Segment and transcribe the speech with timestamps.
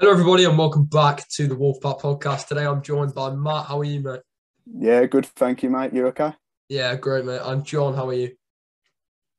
[0.00, 2.46] Hello, everybody, and welcome back to the Wolfpack podcast.
[2.46, 3.66] Today, I'm joined by Matt.
[3.66, 4.20] How are you, mate?
[4.64, 5.26] Yeah, good.
[5.26, 5.92] Thank you, mate.
[5.92, 6.34] You okay?
[6.68, 7.40] Yeah, great, mate.
[7.42, 7.94] I'm John.
[7.94, 8.30] How are you?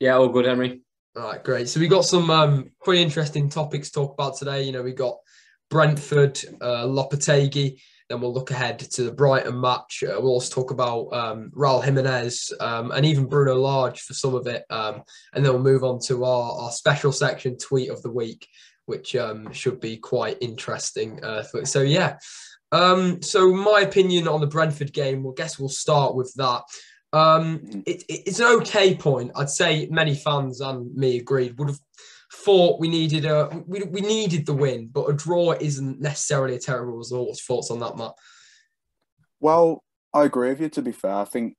[0.02, 0.82] Yeah, all good, Henry.
[1.16, 1.70] All right, great.
[1.70, 4.64] So we got some um, pretty interesting topics to talk about today.
[4.64, 5.16] You know, we got
[5.70, 7.80] Brentford, uh, Lopetegui.
[8.10, 10.04] Then we'll look ahead to the Brighton match.
[10.04, 14.36] Uh, we'll also talk about um, Raul Jimenez um, and even Bruno Lage for some
[14.36, 14.66] of it.
[14.70, 15.04] Um,
[15.34, 18.46] and then we'll move on to our, our special section tweet of the week,
[18.90, 21.24] which um, should be quite interesting.
[21.24, 22.18] Uh, for, so, yeah.
[22.74, 26.64] Um, so, my opinion on the Brentford game, well, I guess we'll start with that.
[27.14, 29.32] Um, it, it's an okay point.
[29.36, 31.80] I'd say many fans and me agreed would have
[32.32, 36.60] thought we needed a we, we needed the win, but a draw isn't necessarily a
[36.60, 37.28] terrible result.
[37.28, 38.14] What's your thoughts on that, Matt?
[39.40, 39.84] Well,
[40.14, 40.70] I agree with you.
[40.70, 41.56] To be fair, I think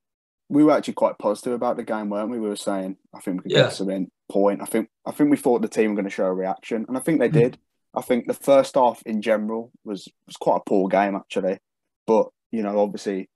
[0.48, 2.38] we were actually quite positive about the game, weren't we?
[2.38, 3.64] We were saying I think we could Yeah.
[3.64, 4.62] get something point.
[4.62, 6.96] I think I think we thought the team were going to show a reaction, and
[6.96, 7.32] I think they Mhm.
[7.32, 7.58] did.
[7.94, 11.58] I think the first half in general was was quite a poor game actually,
[12.06, 13.28] but you know obviously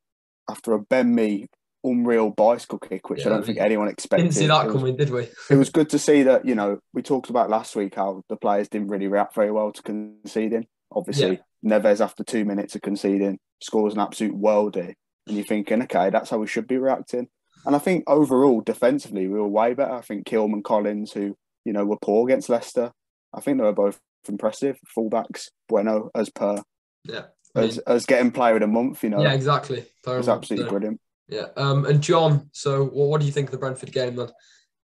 [0.48, 1.48] after a Ben Mee
[1.82, 4.24] unreal bicycle kick, which Yeah, I don't think anyone expected.
[4.24, 5.28] Didn't see that was- coming, did we?
[5.50, 8.36] it was good to see that you know we talked about last week how the
[8.36, 10.66] players didn't really react very well to conceding.
[10.92, 14.94] Obviously, Neves after two minutes of conceding scores an absolute worldie,
[15.26, 17.28] and you're thinking, okay, that's how we should be reacting.
[17.66, 19.92] And I think overall, defensively, we were way better.
[19.92, 22.92] I think Kilman Collins, who you know were poor against Leicester,
[23.32, 23.98] I think they were both
[24.28, 24.78] impressive.
[24.96, 26.62] Fullbacks, Bueno as per
[27.04, 27.24] Yeah.
[27.54, 29.02] I mean, as as getting player of the month.
[29.02, 29.78] You know, yeah, exactly.
[29.78, 30.70] it was absolutely Yeah.
[30.70, 31.00] brilliant.
[31.28, 31.46] Yeah.
[31.56, 34.28] Um, and John, so well, what do you think of the Brentford game then?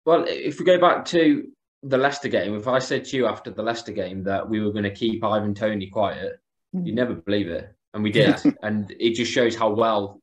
[0.04, 1.48] Well, if we go back to
[1.82, 4.72] the Leicester game, if I said to you after the Leicester game that we were
[4.72, 6.38] going to keep Ivan Toney quiet,
[6.72, 7.72] you'd never believe it.
[7.94, 8.36] And we did.
[8.62, 10.20] and it just shows how well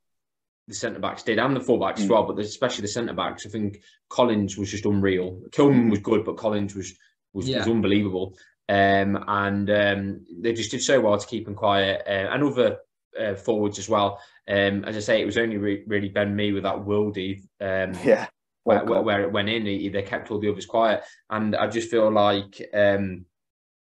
[0.67, 2.11] the centre backs did and the full backs as Mm.
[2.11, 3.45] well, but especially the centre backs.
[3.45, 5.39] I think Collins was just unreal.
[5.52, 5.89] Kilman Mm.
[5.91, 6.97] was good, but Collins was
[7.33, 7.58] was, Yeah.
[7.58, 8.38] was unbelievable.
[8.69, 12.77] Um, and um, they just did so well to keep him quiet uh, and other
[13.19, 14.21] uh, forwards as well.
[14.47, 17.91] Um, as I say, it was only re- really Ben Mee with that worldie um,
[18.05, 18.27] Yeah,
[18.64, 19.65] where, where, where it went in.
[19.65, 23.26] He, they kept all the others quiet, and I just feel like um,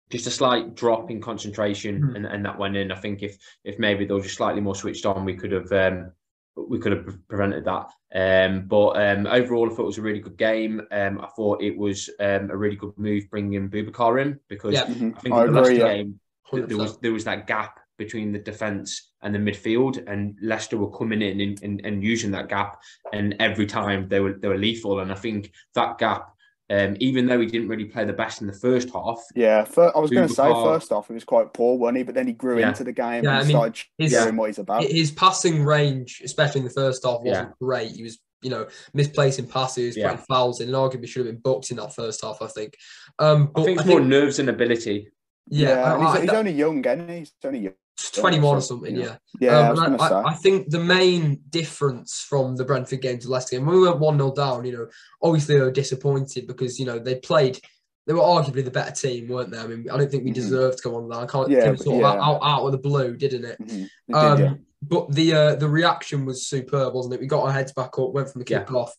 [0.10, 2.16] just a slight drop in concentration, Mhm.
[2.16, 2.92] and, and that went in.
[2.92, 5.72] I think if if maybe they were just slightly more switched on, we could have
[5.72, 6.12] um,
[6.56, 7.90] we could have prevented that.
[8.14, 10.82] Um, but um, overall, I thought it was a really good game.
[10.92, 14.86] Um, I thought it was um, a really good move bringing Boubacar in because Yeah.
[14.86, 15.18] Mhm.
[15.18, 15.78] I think I in the Leicester agree.
[15.78, 15.96] Yeah.
[15.96, 16.20] game
[16.52, 20.92] there was there was that gap between the defence and the midfield, and Leicester were
[20.92, 22.82] coming in and, and, and using that gap,
[23.14, 25.00] and every time they were they were lethal.
[25.00, 26.35] And I think that gap,
[26.70, 29.92] um, even though he didn't really play the best in the first half, Yeah, fir-
[29.96, 32.04] I was going to say Boubacar- first off, he was quite poor, wasn't he?
[32.04, 32.70] But then he grew Yeah.
[32.70, 34.84] into the game Yeah, and I mean, started his- showing what he's about.
[34.84, 37.54] His passing range, especially in the first half, wasn't Yeah.
[37.62, 37.92] great.
[37.92, 40.10] He was, you know, misplacing passes, Yeah.
[40.12, 42.42] putting fouls in, and arguably should have been booked in that first half.
[42.42, 42.76] I think.
[43.20, 45.10] Um, but I think it's more nerves and ability.
[45.48, 47.20] yeah, and I- he's, I- he's that- only young, isn't he?
[47.20, 47.74] He's only young.
[47.98, 48.96] 21 or something.
[48.96, 49.08] you Yeah.
[49.08, 49.18] know.
[49.40, 50.16] Yeah, I was Um, going I, say.
[50.16, 53.88] I, I think the main difference from the Brentford game to Leicester game, when we
[53.88, 54.88] went 1 0 down, you know,
[55.22, 57.60] obviously they were disappointed because, you know, they played,
[58.08, 59.58] they were arguably the better team, weren't they?
[59.60, 60.36] I mean, I don't think we Mhm.
[60.36, 61.18] deserved to go on that.
[61.20, 62.22] I can't, Yeah, it was sort of yeah.
[62.24, 63.60] out, out of the blue, didn't it?
[63.62, 63.70] Mhm.
[64.08, 64.54] He did, Um, yeah.
[64.88, 67.20] But the uh, the reaction was superb, wasn't it?
[67.20, 68.60] We got our heads back up, went from the Yeah.
[68.60, 68.94] kick off,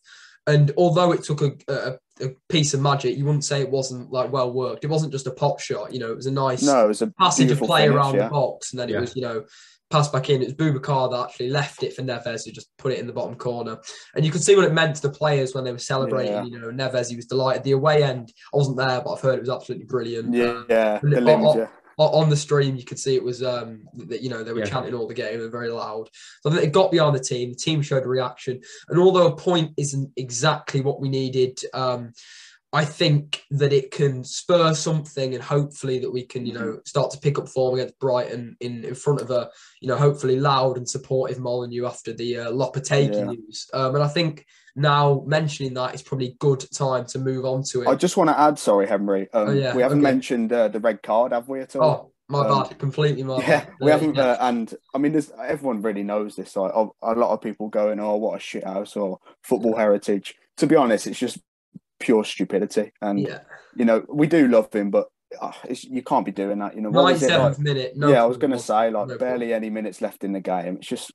[0.45, 4.11] and although it took a, a, a piece of magic, you wouldn't say it wasn't
[4.11, 4.83] like well worked.
[4.83, 6.11] It wasn't just a pop shot, you know.
[6.11, 8.23] It was a nice No, it was a passage of play finish, around yeah.
[8.25, 8.97] the box, and then Yeah.
[8.97, 9.45] it was you know
[9.89, 10.41] passed back in.
[10.41, 13.13] It was Boubacar that actually left it for Neves, who just put it in the
[13.13, 13.77] bottom corner,
[14.15, 16.33] and you could see what it meant to the players when they were celebrating.
[16.33, 16.43] Yeah.
[16.43, 17.63] You know, Neves, he was delighted.
[17.63, 20.33] The away end, I wasn't there, but I've heard it was absolutely brilliant.
[20.33, 21.67] Yeah, Uh, yeah, the limbs, yeah.
[21.97, 24.65] On the stream, you could see it was um that you know they were Yeah.
[24.65, 26.09] chanting all the game and very loud.
[26.41, 27.49] So I think it got beyond the team.
[27.49, 32.13] The team showed a reaction, and although a point isn't exactly what we needed, um,
[32.77, 37.09] I think that it can spur something, and hopefully that we can you know start
[37.11, 39.49] to pick up form against Brighton in in front of a
[39.81, 43.25] you know hopefully loud and supportive Molyneux after the uh, Lopetegui Yeah.
[43.31, 43.57] news.
[43.73, 44.45] Um, and I think
[44.75, 47.87] now mentioning that is probably a good time to move on to it.
[47.87, 49.23] I just want to add, sorry, Henry.
[49.33, 50.11] Um, Oh, yeah, we haven't okay.
[50.13, 51.83] mentioned uh, the red card, have we at all?
[51.89, 53.73] oh, my um, bad, completely my yeah, bad.
[53.81, 56.55] we Uh, haven't, uh, and I mean, there's everyone really knows this.
[56.55, 59.17] Like, a a lot of people going, "Oh, what a shit house," or
[59.49, 60.35] football heritage.
[60.57, 61.39] To be honest, it's just
[61.99, 63.39] pure stupidity, and yeah.
[63.75, 65.07] you know, we do love him, but
[65.39, 66.75] uh, it's, you can't be doing that.
[66.75, 67.97] You know, 97th Like, minute.
[67.97, 70.39] No yeah, I was going to say, like, No barely any minutes left in the
[70.39, 70.77] game.
[70.77, 71.11] It's just,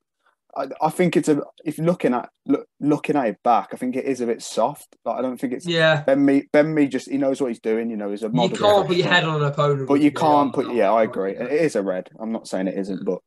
[0.54, 1.40] I, I think it's a.
[1.64, 4.42] If you're looking at look, looking at it back, I think it is a bit
[4.42, 4.96] soft.
[5.04, 6.44] Like, I don't think it's Yeah, Ben Mee.
[6.52, 7.90] Ben Mee just he knows what he's doing.
[7.90, 9.88] You know, he's a you can't put your head on an opponent.
[9.88, 10.74] But you can't put.
[10.74, 11.32] Yeah, I agree.
[11.32, 12.10] It is a red.
[12.20, 13.20] I'm not saying it isn't, but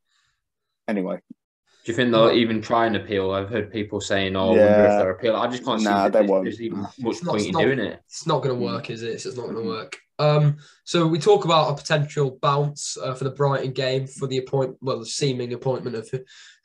[0.87, 1.19] anyway,
[1.85, 3.29] Do you think they'll even try and appeal?
[3.31, 6.05] I've heard people saying, "Oh, I wonder if they're appeal." I just can't see Nah,
[6.09, 6.43] that they there's, won't.
[6.45, 8.01] there's even much It's point it's in not- doing it.
[8.07, 8.71] It's not going to Mm.
[8.73, 9.09] work, is it?
[9.09, 9.95] It's not going to work.
[10.17, 14.37] Um, so we talk about a potential bounce uh, for the Brighton game for the
[14.37, 16.09] appointment, well, the seeming appointment of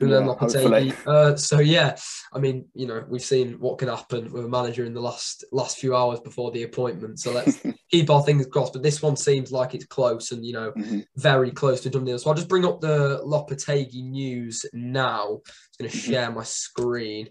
[0.00, 1.06] Julian Yeah, Lopetegui.
[1.06, 1.96] Uh, so yeah,
[2.32, 5.44] I mean, you know, we've seen what can happen with a manager in the last
[5.52, 7.18] last few hours before the appointment.
[7.18, 7.60] So let's
[7.90, 8.72] keep our fingers crossed.
[8.72, 11.04] But this one seems like it's close and you know Mhm.
[11.16, 12.18] very close to done deal.
[12.18, 15.24] So I'll just bring up the Lopetegui news now.
[15.26, 15.40] I'm
[15.78, 17.28] going to share my screen.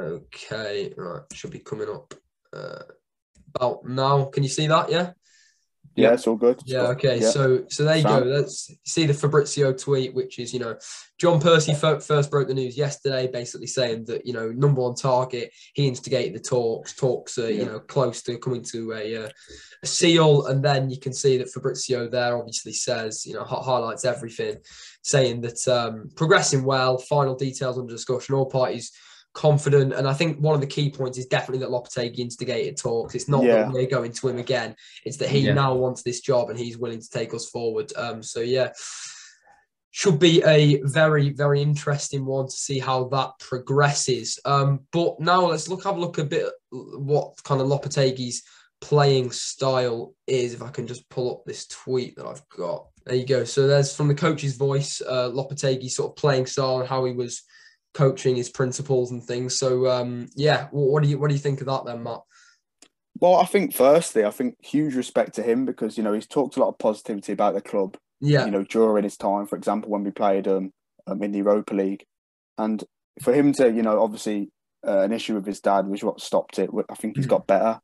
[0.00, 2.14] Okay, right, should be coming up
[2.52, 2.82] uh,
[3.54, 4.24] about now.
[4.24, 4.90] Can you see that?
[4.90, 5.12] Yeah.
[5.96, 6.60] Yeah, it's all good.
[6.66, 6.88] Yeah.
[6.88, 7.20] Okay.
[7.20, 7.30] yeah.
[7.30, 8.22] So so there you Sam.
[8.22, 8.26] go.
[8.26, 10.76] Let's see the Fabrizio tweet, which is you know
[11.18, 14.94] John Percy fir- first broke the news yesterday, basically saying that you know number one
[14.94, 16.94] target, he instigated the talks.
[16.94, 19.28] Talks are you know close to coming to a, uh,
[19.82, 23.62] a seal, and then you can see that Fabrizio there obviously says you know hi-
[23.62, 24.56] highlights everything,
[25.02, 28.92] saying that um, progressing well, final details under discussion, all parties
[29.36, 29.92] confident.
[29.92, 33.14] And I think one of the key points is definitely that Lopetegui instigated talks.
[33.14, 33.64] It's not Yeah.
[33.64, 34.74] that we're going to him again.
[35.04, 35.52] It's that he Yeah.
[35.52, 37.92] now wants this job and he's willing to take us forward.
[37.96, 38.72] Um, so yeah,
[39.90, 44.38] should be a very very interesting one to see how that progresses.
[44.44, 48.42] Um, but now let's look have a look a bit what kind of Lopetegui's
[48.80, 50.54] playing style is.
[50.54, 52.88] If I can just pull up this tweet that I've got.
[53.04, 53.44] There you go.
[53.44, 57.12] So there's from the coach's voice, uh, Lopetegui sort of playing style and how he
[57.12, 57.42] was
[57.96, 59.58] coaching his principles and things.
[59.58, 62.20] So um, yeah, what, what do you what do you think of that then, Matt?
[63.18, 66.56] Well, I think firstly, I think huge respect to him because you know he's talked
[66.56, 67.96] a lot of positivity about the club.
[68.20, 70.72] Yeah, You know, during his time, for example, when we played um,
[71.06, 72.04] um in the Europa League,
[72.58, 72.82] and
[73.22, 74.50] for him to, you know, obviously
[74.86, 76.70] uh, an issue with his dad was what stopped it.
[76.90, 77.30] I think he's Mhm.
[77.30, 77.80] got better.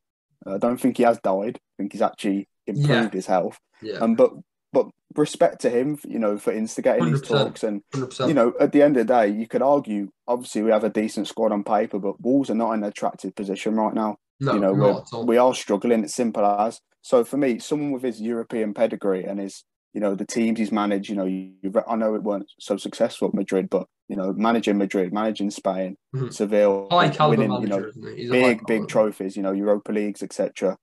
[0.46, 1.56] I don't think he has died.
[1.56, 3.58] I think he's actually improved his health.
[3.80, 4.32] yeah, Um, but
[4.72, 8.28] but respect to him, you know, for instigating these talks and hundred percent.
[8.28, 10.08] you know, at the end of the day, you could argue.
[10.26, 13.34] Obviously, we have a decent squad on paper, but Wolves are not in an attractive
[13.34, 14.16] position right now.
[14.40, 15.26] no, you know, not we're, at all.
[15.26, 16.04] we are struggling.
[16.04, 16.80] It's simple as.
[17.02, 20.72] So for me, someone with his European pedigree and his, you know, the teams he's
[20.72, 21.10] managed.
[21.10, 21.52] You know, you,
[21.86, 25.96] I know it weren't so successful at Madrid, but you know, managing Madrid, managing Spain,
[26.14, 26.32] Mhm.
[26.32, 28.22] Seville, high winning, you know, isn't he?
[28.22, 29.36] He's a high big big trophies.
[29.36, 30.76] You know, Europa leagues, etc.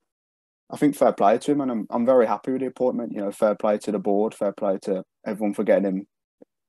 [0.71, 3.11] I think fair play to him, and I'm I'm very happy with the appointment.
[3.13, 6.07] You know, fair play to the board, fair play to everyone for getting him.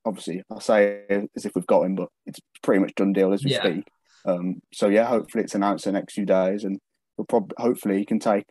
[0.05, 1.05] Obviously, I say
[1.37, 3.62] as if we've got him, but it's pretty much done deal as we Yeah.
[3.62, 3.85] speak.
[4.25, 6.79] Um, so yeah, hopefully it's announced in the next few days, and
[7.17, 8.44] we'll probably hopefully he can take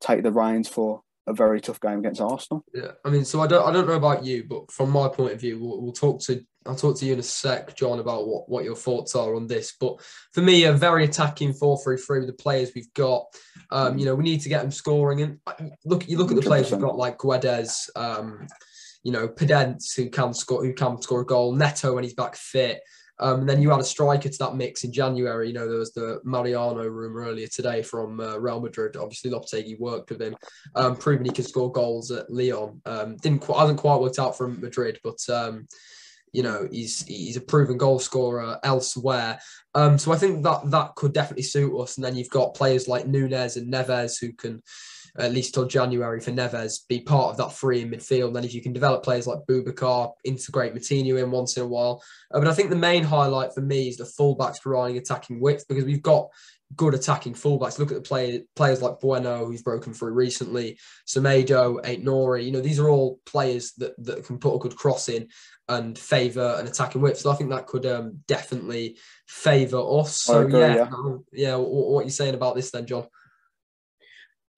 [0.00, 2.64] take the reins for a very tough game against Arsenal.
[2.72, 5.32] Yeah, I mean, so I don't, I don't know about you, but from my point
[5.32, 8.28] of view, we'll, we'll talk to, I'll talk to you in a sec, John, about
[8.28, 9.74] what, what your thoughts are on this.
[9.80, 10.00] But
[10.32, 13.26] for me, a very attacking four three three with the players we've got.
[13.70, 15.38] Um, you know, we need to get them scoring, and
[15.84, 18.46] look, you look at the players we've got, like Guedes, um,
[19.02, 22.36] you know, Podence who can score, who can score a goal, Neto when he's back
[22.36, 22.80] fit.
[23.18, 25.48] Um, and then you add a striker to that mix in January.
[25.48, 28.96] You know, there was the Mariano rumor earlier today from uh, Real Madrid.
[28.96, 30.36] Obviously, Lopetegui worked with him,
[30.74, 32.80] um, proving he can score goals at Lyon.
[32.84, 35.66] Um, didn't quite, hasn't quite worked out from Madrid, but um,
[36.32, 39.38] you know he's he's a proven goal scorer elsewhere.
[39.74, 41.96] Um, so I think that that could definitely suit us.
[41.96, 44.62] And then you've got players like Nunes and Neves who can.
[45.18, 48.28] At least till January for Neves, be part of that free in midfield.
[48.28, 51.66] And then if you can develop players like Boubacar, integrate Moutinho in once in a
[51.66, 52.02] while,
[52.32, 55.66] uh, but I think the main highlight for me is the fullbacks providing attacking width
[55.68, 56.28] because we've got
[56.74, 57.78] good attacking fullbacks.
[57.78, 62.44] Look at the play, players like Bueno, who's broken through recently, Semedo, Ait-Nouri.
[62.44, 65.28] You know, these are all players that, that can put a good cross in
[65.68, 67.18] and favour an attacking width.
[67.18, 70.16] So I think that could um, definitely favour us.
[70.16, 71.16] So agree, yeah, yeah.
[71.32, 71.56] yeah.
[71.56, 73.06] What, what are you saying about this then, John?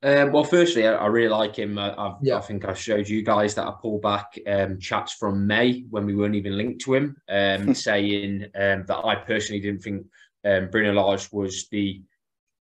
[0.02, 1.78] Um, well, firstly, I, I really like him.
[1.78, 2.37] I, I've, Yeah.
[2.37, 6.07] I think I showed you guys that I pulled back um, chats from May when
[6.07, 10.07] we weren't even linked to him, um, saying um, that I personally didn't think
[10.45, 12.00] um, Bruno Lage was the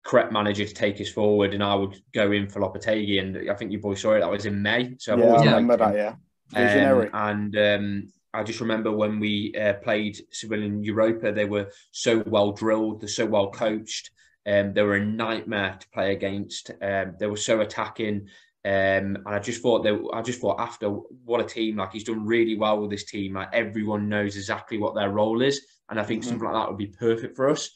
[0.04, 3.20] correct manager to take us forward, and I would go in for Lopetegui.
[3.20, 4.20] And I think you boys saw it.
[4.20, 4.96] That was in May.
[5.00, 5.96] So I've yeah, I remember that.
[5.96, 6.16] Yeah,
[6.52, 7.10] visionary.
[7.14, 12.24] Um, and um, I just remember when we uh, played in Europa, they were so
[12.26, 14.12] well drilled, they're so well coached.
[14.46, 16.72] Um, they were a nightmare to play against.
[16.82, 18.28] Um, they were so attacking.
[18.66, 22.06] Um, and I just thought they, I just thought after what a team like he's
[22.06, 23.34] done really well with this team.
[23.34, 26.28] Like everyone knows exactly what their role is, and I think Mhm.
[26.28, 27.72] something like that would be perfect for us.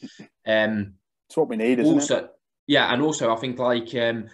[0.46, 0.94] Um,
[1.28, 2.30] it's what we need, isn't it?
[2.68, 4.30] yeah, and also I think like um,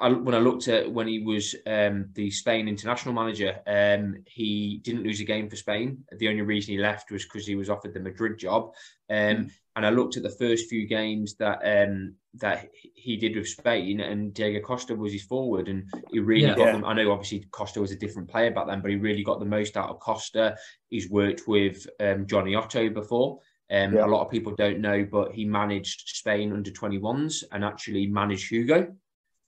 [0.00, 4.80] I, when I looked at when he was um, the Spain international manager, um, he
[4.82, 6.04] didn't lose a game for Spain.
[6.18, 8.72] The only reason he left was because he was offered the Madrid job.
[9.10, 13.48] Um, And I looked at the first few games that um, that he did with
[13.48, 16.54] Spain, and Diego Costa was his forward, and he really Yeah.
[16.56, 16.72] got Yeah.
[16.72, 16.84] them.
[16.84, 19.46] I know obviously Costa was a different player back then, but he really got the
[19.58, 20.56] most out of Costa.
[20.88, 23.40] He's worked with um, Jonny Otto before.
[23.70, 24.06] Um, Yeah.
[24.06, 28.48] A lot of people don't know, but he managed Spain under 21s and actually managed
[28.50, 28.96] Hugo.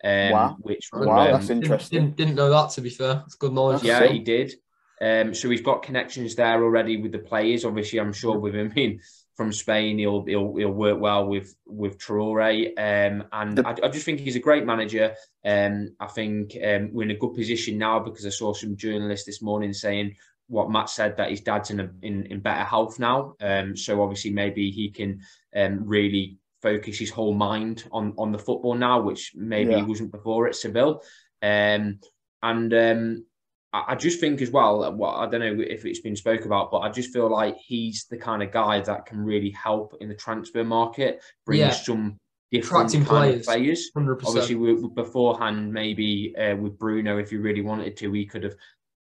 [0.04, 0.56] Um, Wow.
[0.60, 2.00] Which Wow, Wow, um, that's Didn't, interesting.
[2.00, 2.70] didn't, didn't know that.
[2.72, 3.82] To be fair, it's good knowledge.
[3.82, 4.54] That's Yeah, so- he did.
[5.00, 7.64] Um, so he's got connections there already with the players.
[7.64, 9.00] Obviously, I'm sure with him being
[9.34, 12.68] from Spain, he'll he'll, he'll work well with with Traore.
[12.78, 15.14] Um, and The- I, I just think he's a great manager.
[15.44, 19.26] Um, I think um, we're in a good position now because I saw some journalists
[19.26, 20.14] this morning saying
[20.48, 23.34] what Matt said that his dad's in a, in, in better health now.
[23.40, 25.20] Um, so obviously maybe he can
[25.56, 30.12] um, really focus his whole mind on on the football now, which maybe he wasn't
[30.12, 31.02] before at Seville.
[31.42, 31.98] Um,
[32.42, 33.24] and um,
[33.72, 36.70] I, I just think as well, what I don't know if it's been spoke about,
[36.70, 40.08] but I just feel like he's the kind of guy that can really help in
[40.08, 41.70] the transfer market, bring Yeah.
[41.70, 42.18] some
[42.50, 43.46] different Attracting kind of players.
[43.46, 43.90] players.
[43.94, 48.44] Hundred Obviously, we, beforehand, maybe uh, with Bruno, if he really wanted to, he could
[48.44, 48.54] have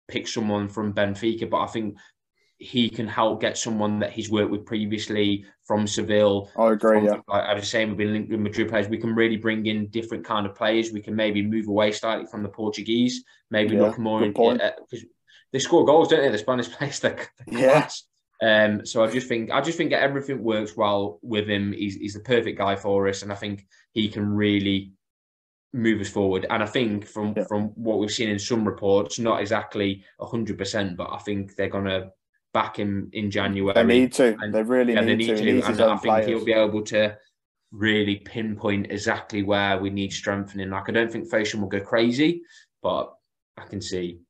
[0.08, 1.48] picked someone from Benfica.
[1.48, 1.96] But I think
[2.58, 6.50] he can help get someone that he's worked with previously from Seville.
[6.58, 6.96] I agree.
[6.98, 8.88] From, Yeah, like I was saying, we've been linked with Madrid players.
[8.88, 10.92] We can really bring in different kind of players.
[10.92, 13.24] We can maybe move away slightly from the Portuguese.
[13.50, 15.04] Maybe Yeah, look more in because
[15.52, 16.30] they score goals, don't they?
[16.30, 17.72] The Spanish players, they're, they're Yeah.
[17.80, 18.04] class.
[18.40, 21.72] Um, so I just think I just think everything works well with him.
[21.72, 24.92] He's he's the perfect guy for us, and I think he can really
[25.72, 26.46] move us forward.
[26.48, 27.44] And I think from Yeah.
[27.44, 31.68] from what we've seen in some reports, not exactly hundred percent, but I think they're
[31.68, 32.10] gonna
[32.54, 33.74] back in in January.
[33.74, 34.36] they need to.
[34.40, 35.62] and- They really yeah, need, they need to.
[35.62, 36.26] to, And I think players.
[36.26, 37.16] he'll be able to
[37.72, 40.70] really pinpoint exactly where we need strengthening.
[40.70, 42.42] Like I don't think Fosun will go crazy,
[42.82, 43.12] but
[43.58, 44.20] I can see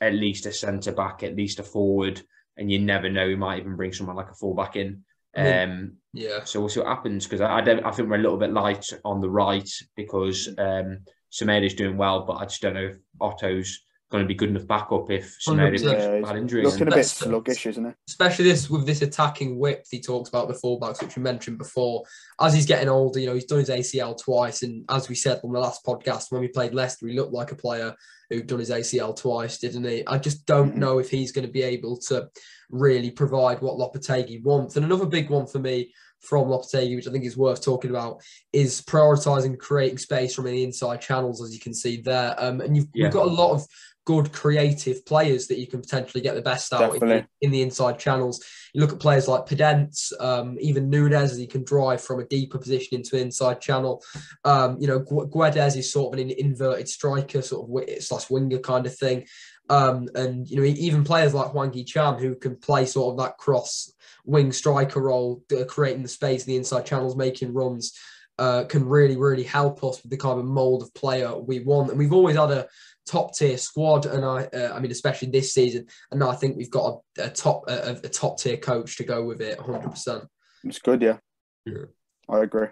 [0.00, 2.20] at least a centre back, at least a forward,
[2.56, 3.28] and you never know.
[3.28, 5.04] He might even bring someone like a fullback in.
[5.36, 5.62] Yeah.
[5.62, 6.44] Um, Yeah.
[6.44, 7.84] so we'll see what happens because I, I don't.
[7.84, 10.98] I think we're a little bit light on the right because um,
[11.30, 13.80] is doing well, but I just don't know if Otto's
[14.12, 15.70] going to be good enough backup if Semedo 100%.
[15.72, 16.62] picks Yeah, he's bad injury.
[16.62, 17.94] Looking a bit sluggish, isn't it?
[18.08, 22.04] especially this with this attacking width he talks about the fullbacks, which we mentioned before.
[22.40, 25.40] As he's getting older, you know, he's done his ACL twice, and as we said
[25.42, 27.94] on the last podcast, when we played Leicester, he looked like a player
[28.30, 30.06] who'd done his ACL twice, didn't he?
[30.06, 30.78] I just don't Mhm.
[30.78, 32.28] know if he's going to be able to
[32.70, 34.76] really provide what Lopetegui wants.
[34.76, 38.22] And another big one for me from Lopetegui, which I think is worth talking about,
[38.52, 42.34] is prioritising creating space from the inside channels, as you can see there.
[42.38, 43.06] Um, and you've, Yeah.
[43.06, 43.66] you've got a lot of
[44.04, 47.62] good creative players that you can potentially get the best out in the, in the
[47.62, 48.44] inside channels.
[48.74, 52.26] You look at players like Podence, um, even Nunes, as he can drive from a
[52.26, 54.02] deeper position into an inside channel.
[54.44, 58.58] Um, you know, Gu- Guedes is sort of an inverted striker, sort of slash winger
[58.58, 59.26] kind of thing.
[59.68, 63.38] Um, and you know, even players like Hwang Chan, who can play sort of that
[63.38, 63.92] cross
[64.24, 67.92] wing striker role, uh, creating the space in the inside channels, making runs,
[68.38, 71.90] uh, can really, really help us with the kind of mold of player we want.
[71.90, 72.66] And we've always had a
[73.06, 75.86] top tier squad, and I, uh, I mean, especially this season.
[76.10, 79.24] And I think we've got a, a top, a, a top tier coach to go
[79.24, 79.90] with it, 100.
[79.90, 80.24] percent
[80.64, 81.18] It's good, yeah.
[81.64, 81.86] Yeah.
[82.28, 82.68] I agree.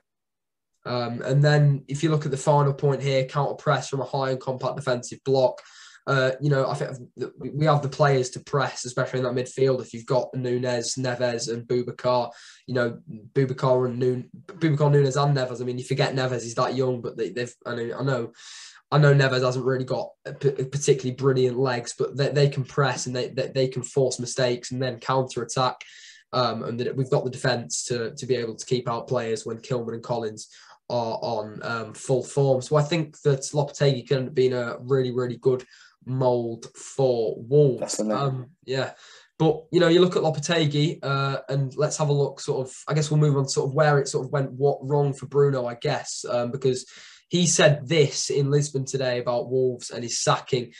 [0.86, 4.04] Um, and then if you look at the final point here, counter press from a
[4.04, 5.60] high and compact defensive block.
[6.06, 6.98] Uh, you know, I think
[7.38, 9.82] we have the players to press, especially in that midfield.
[9.82, 12.32] If you've got Nunes, Neves, and Boubacar,
[12.66, 12.98] you know,
[13.32, 15.60] Boubacar and Nun, Boubacar, Nunes, and Neves.
[15.60, 17.54] I mean, you forget Neves; he's that young, but they, they've.
[17.66, 18.32] I know, I know,
[18.90, 23.14] I know Neves hasn't really got particularly brilliant legs, but they, they can press and
[23.14, 25.76] they, they they can force mistakes and then counter attack.
[26.32, 29.44] Um, and that we've got the defense to to be able to keep out players
[29.44, 30.48] when Kilman and Collins
[30.88, 32.60] are on um, full form.
[32.60, 35.64] So I think that Lopetegui can be in a really, really good
[36.04, 38.00] mold for Wolves.
[38.00, 38.92] Um, yeah.
[39.38, 42.40] But you know, you look at Lopetegui, uh, and let's have a look.
[42.40, 43.44] Sort of, I guess we'll move on.
[43.44, 46.50] to Sort of where it sort of went what wrong for Bruno, I guess, um,
[46.50, 46.84] because
[47.30, 50.72] he said this in Lisbon today about Wolves and his sacking.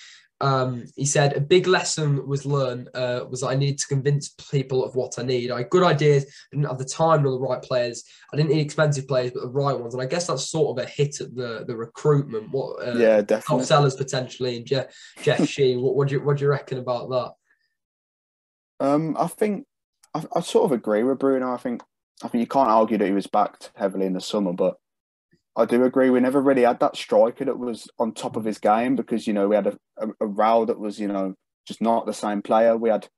[0.43, 4.31] Um, he said a big lesson was learned uh, was that I needed to convince
[4.51, 5.51] people of what I need.
[5.51, 8.03] I had good ideas, I didn't have the time nor the right players.
[8.33, 9.95] I didn't need expensive players, but the right ones.
[9.95, 12.51] And I guess that's sort of a hit at the the recruitment.
[12.51, 14.87] What uh, yeah, top sellers potentially and Jeff
[15.23, 15.77] Jeff Shi.
[15.77, 18.87] What, what do you what do you reckon about that?
[18.87, 19.67] Um, I think
[20.15, 21.53] I, I sort of agree with Bruno.
[21.53, 21.83] I think
[22.25, 24.77] I think you can't argue that he was backed heavily in the summer, but
[25.57, 28.59] I do agree we never really had that striker that was on top of his
[28.59, 31.35] game because you know we had a, a, a Raul that was you know
[31.67, 32.77] just not the same player.
[32.77, 33.09] We had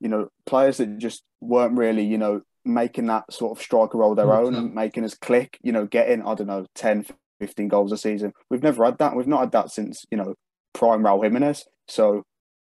[0.00, 4.14] you know players that just weren't really you know making that sort of striker role
[4.14, 4.46] their mm-hmm.
[4.46, 5.58] own and making us click.
[5.62, 7.06] You know, getting I don't know 10,
[7.40, 8.32] 15 goals a season.
[8.50, 9.16] We've never had that.
[9.16, 10.34] We've not had that since you know
[10.74, 11.64] prime Raul Jimenez.
[11.88, 12.22] So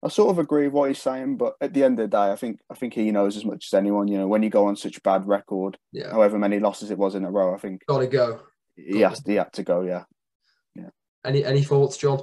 [0.04, 2.32] I sort of agree with what he's saying, but at the end of the day,
[2.32, 4.08] I think I think he knows as much as anyone.
[4.08, 6.98] You know, when you go on such a bad record, Yeah, however many losses it
[6.98, 8.40] was in a row, I think gotta go.
[8.78, 9.82] He has he had to go.
[9.82, 10.04] Yeah,
[10.76, 10.90] yeah.
[11.26, 12.22] Any any thoughts, John?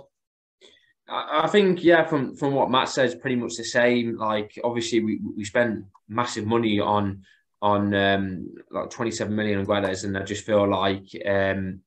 [1.09, 4.17] I I think yeah, from from what Matt says, pretty much the same.
[4.17, 7.23] Like obviously we we spent massive money on
[7.61, 11.81] on um, like twenty seven million on Guedes, and I just feel like um,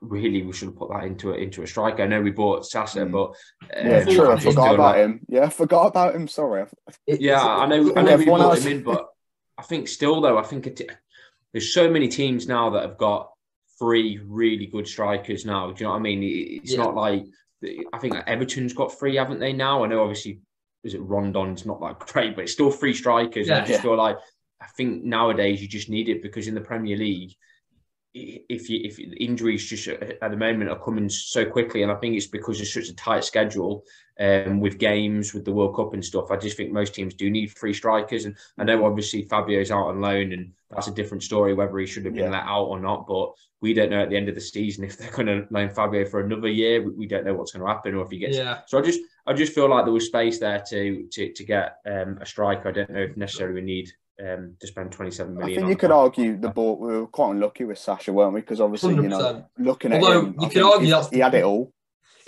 [0.00, 2.02] really we should have put that into a, into a striker.
[2.02, 3.12] I know we bought Sasa, Mm.
[3.12, 3.32] but
[3.74, 4.30] Yeah, um, true.
[4.32, 5.20] I forgot about like- him.
[5.28, 6.28] Yeah, I forgot about him.
[6.28, 6.66] Sorry.
[7.06, 7.76] It- Yeah, I know.
[7.76, 9.06] I all know we everyone brought else- him in, but
[9.58, 10.82] I think still though, I think it,
[11.52, 13.30] there's so many teams now that have got
[13.78, 15.70] three really good strikers now.
[15.70, 16.22] Do you know what I mean?
[16.62, 16.78] It's Yeah.
[16.84, 17.24] not like
[17.92, 19.52] I think like Everton's got three, haven't they?
[19.52, 20.40] Now I know obviously
[20.84, 23.48] is it Rondon's not that great, but it's still three strikers.
[23.48, 23.66] and I Yeah.
[23.66, 24.18] just feel like
[24.60, 27.32] I think nowadays you just need it because in the Premier League.
[28.18, 32.16] If you if injuries just at the moment are coming so quickly, and I think
[32.16, 33.84] it's because it's such a tight schedule,
[34.18, 36.30] um, with games, with the World Cup and stuff.
[36.30, 38.24] I just think most teams do need three strikers.
[38.24, 41.86] And I know obviously Fabio's out on loan, and that's a different story whether he
[41.86, 42.30] should have been Yeah.
[42.38, 43.06] let out or not.
[43.06, 45.68] But we don't know at the end of the season if they're going to loan
[45.68, 46.82] Fabio for another year.
[46.82, 48.38] We- We don't know what's going to happen, or if he gets.
[48.38, 48.60] yeah.
[48.66, 51.76] So I just I just feel like there was space there to to to get
[51.86, 52.68] um, a striker.
[52.68, 53.90] I don't know if necessarily we need
[54.20, 55.52] um, to spend 27 million.
[55.52, 56.00] I think you could player.
[56.00, 56.78] argue the ball.
[56.78, 58.40] We were quite unlucky with Sasha, weren't we?
[58.40, 61.18] Because obviously, you know, looking at Although him, you I could argue he, that's- he
[61.18, 61.72] had it all.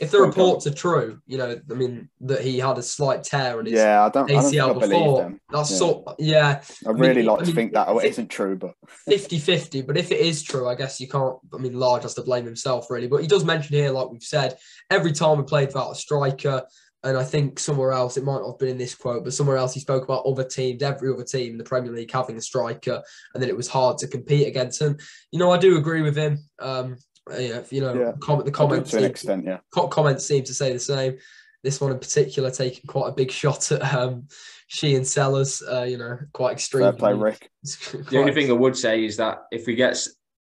[0.01, 3.59] If the reports are true, you know, I mean, that he had a slight tear
[3.59, 4.31] in his Yeah, I don't.
[4.31, 5.41] I don't think ACL believe before, them.
[5.51, 5.77] that's Yeah.
[5.77, 8.29] sort yeah, I mean, really I like to mean, think that if it it- isn't
[8.29, 8.75] true, but
[9.11, 12.23] 50-50 but if it is true i guess you can't i mean Lage has to
[12.23, 14.57] blame himself really but he does mention here like we've said
[14.91, 16.63] every time we played without a striker
[17.05, 19.57] and i think somewhere else it might not have been in this quote but somewhere
[19.57, 22.41] else he spoke about other teams every other team in the premier league having a
[22.41, 23.03] striker
[23.35, 24.97] and then it was hard to compete against him
[25.31, 26.97] you know i do agree with him um
[27.37, 28.13] yeah, you know Yeah.
[28.21, 29.59] comment the comments to an seem, extent, yeah.
[29.91, 31.19] comments seem to say the same
[31.63, 34.27] this one in particular taking quite a big shot at um
[34.69, 37.51] Shi and Sellars uh you know quite extreme Fair play, Rick.
[38.11, 39.97] The only thing I would say is that if we get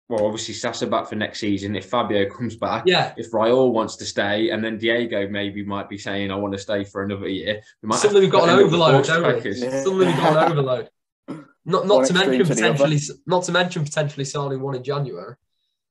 [0.10, 1.76] well, obviously Sasa back for next season.
[1.76, 5.90] If Fabio comes back, yeah if Raul wants to stay, and then Diego maybe might
[5.90, 8.50] be saying, "I want to stay for another year," we might Suddenly we've got an
[8.52, 9.52] end up with overload, don't we?
[9.52, 9.84] Yeah.
[9.84, 10.90] Suddenly we've got an overload.
[11.28, 11.46] Not
[11.88, 15.36] not One to mention to potentially not to mention potentially signing one in January.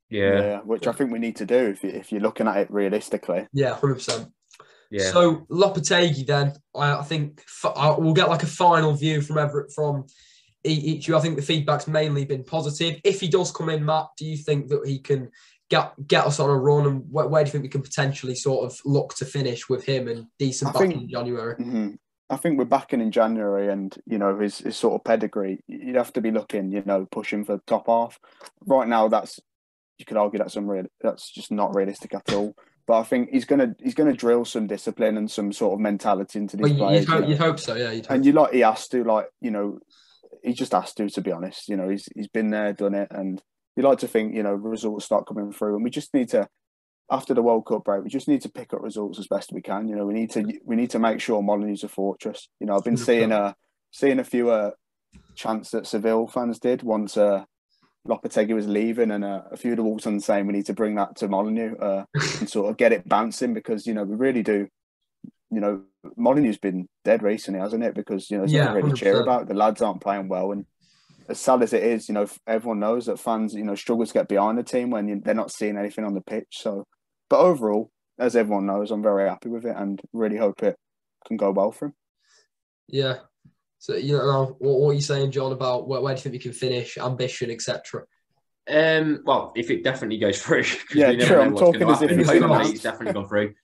[0.08, 0.58] Yeah, Yeah.
[0.61, 3.49] which I think we need to do if, you, if you're looking at it realistically.
[3.52, 4.28] Yeah, hundred percent.
[4.90, 5.11] yeah.
[5.11, 9.37] So Lopetegui, then I, I think f- I, we'll get like a final view from
[9.37, 10.06] Everett from
[10.72, 11.16] each you.
[11.16, 13.00] I think the feedback's mainly been positive.
[13.04, 15.30] If he does come in, Matt, do you think that he can
[15.70, 16.86] get get us on a run?
[16.86, 19.84] And where, where do you think we can potentially sort of look to finish with
[19.84, 21.54] him and decent I back think- in January?
[21.56, 21.90] hmm
[22.28, 25.60] I think we're backing in January, and you know his his sort of pedigree.
[25.68, 28.18] You'd have to be looking, you know, pushing for the top half.
[28.66, 29.38] Right now, that's
[29.98, 30.86] you could argue that's unreal.
[31.00, 32.56] That's just not realistic at all.
[32.88, 36.40] But I think he's gonna he's gonna drill some discipline and some sort of mentality
[36.40, 37.00] into Well, these you- players.
[37.02, 37.28] you'd, you hope, know.
[37.28, 37.94] you'd hope so, yeah.
[37.94, 39.78] Hope and you like he has to like you know
[40.47, 41.69] he just has to to be honest.
[41.69, 43.43] You know he's he's been there done it and
[43.76, 46.49] you like to think you know results start coming through and we just need to
[47.11, 49.61] after the World Cup break we just need to pick up results as best we
[49.61, 49.89] can.
[49.89, 52.49] You know we need to we need to make sure Molyneux's a fortress.
[52.61, 53.54] You know I've been seeing a
[53.91, 54.71] seeing a few uh,
[55.35, 57.45] chants that Seville fans did once uh,
[58.06, 60.95] Lopetegui was leaving and uh, a few of the Waltons saying we need to bring
[60.95, 62.04] that to Molyneux uh,
[62.39, 64.69] and sort of get it bouncing because you know we really do
[65.50, 65.82] you know,
[66.19, 67.95] Molyneux's been dead recently, hasn't it?
[67.95, 69.23] Because you know, there's Yeah, nothing really to cheer 100%.
[69.23, 69.49] about.
[69.49, 70.67] The lads aren't playing well, and
[71.28, 74.13] as sad as it is, you know, everyone knows that fans, you know, struggle to
[74.13, 76.47] get behind the team when you, they're not seeing anything on the pitch.
[76.52, 76.87] So,
[77.28, 80.76] but overall, as everyone knows, I'm very happy with it and really hope it
[81.26, 81.95] can go well for him.
[82.89, 83.17] Yeah.
[83.78, 86.32] So you know what, what are you saying, John, about where, where do you think
[86.35, 88.04] we can finish, ambition, etc.
[88.69, 91.91] Um, well, if it definitely goes through, Yeah, we never true, know I'm what's talking
[91.91, 92.21] as if happen.
[92.21, 92.71] it's Hopefully.
[92.73, 93.54] It's definitely gone through.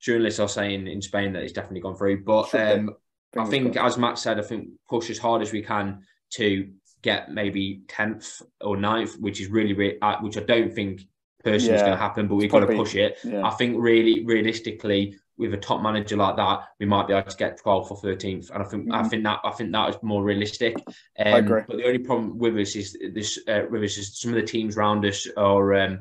[0.00, 2.90] Journalists are saying in Spain that it's definitely gone through, but um,
[3.36, 6.02] I think, as Matt said, I think push as hard as we can
[6.34, 6.70] to
[7.02, 11.02] get maybe tenth or 9th, which is really, really uh, which I don't think
[11.44, 13.18] personally is going to happen, but we've got to push it.
[13.24, 17.30] yeah, I think really, realistically, with a top manager like that, we might be able
[17.30, 19.10] to get 12th or 13th, and I think I Mhm.
[19.10, 20.76] think that I think that is more realistic.
[21.18, 21.62] Um, agree.
[21.66, 24.46] But the only problem with us is this uh, with us is some of the
[24.46, 25.74] teams around us are.
[25.74, 26.00] Um,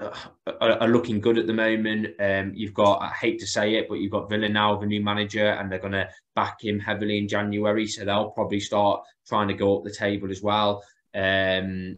[0.00, 0.12] are,
[0.60, 2.08] are looking good at the moment.
[2.20, 5.02] Um, you've got, I hate to say it, but you've got Villa now, the new
[5.02, 7.86] manager, and they're going to back him heavily in January.
[7.86, 10.82] So they'll probably start trying to go up the table as well.
[11.14, 11.96] Um,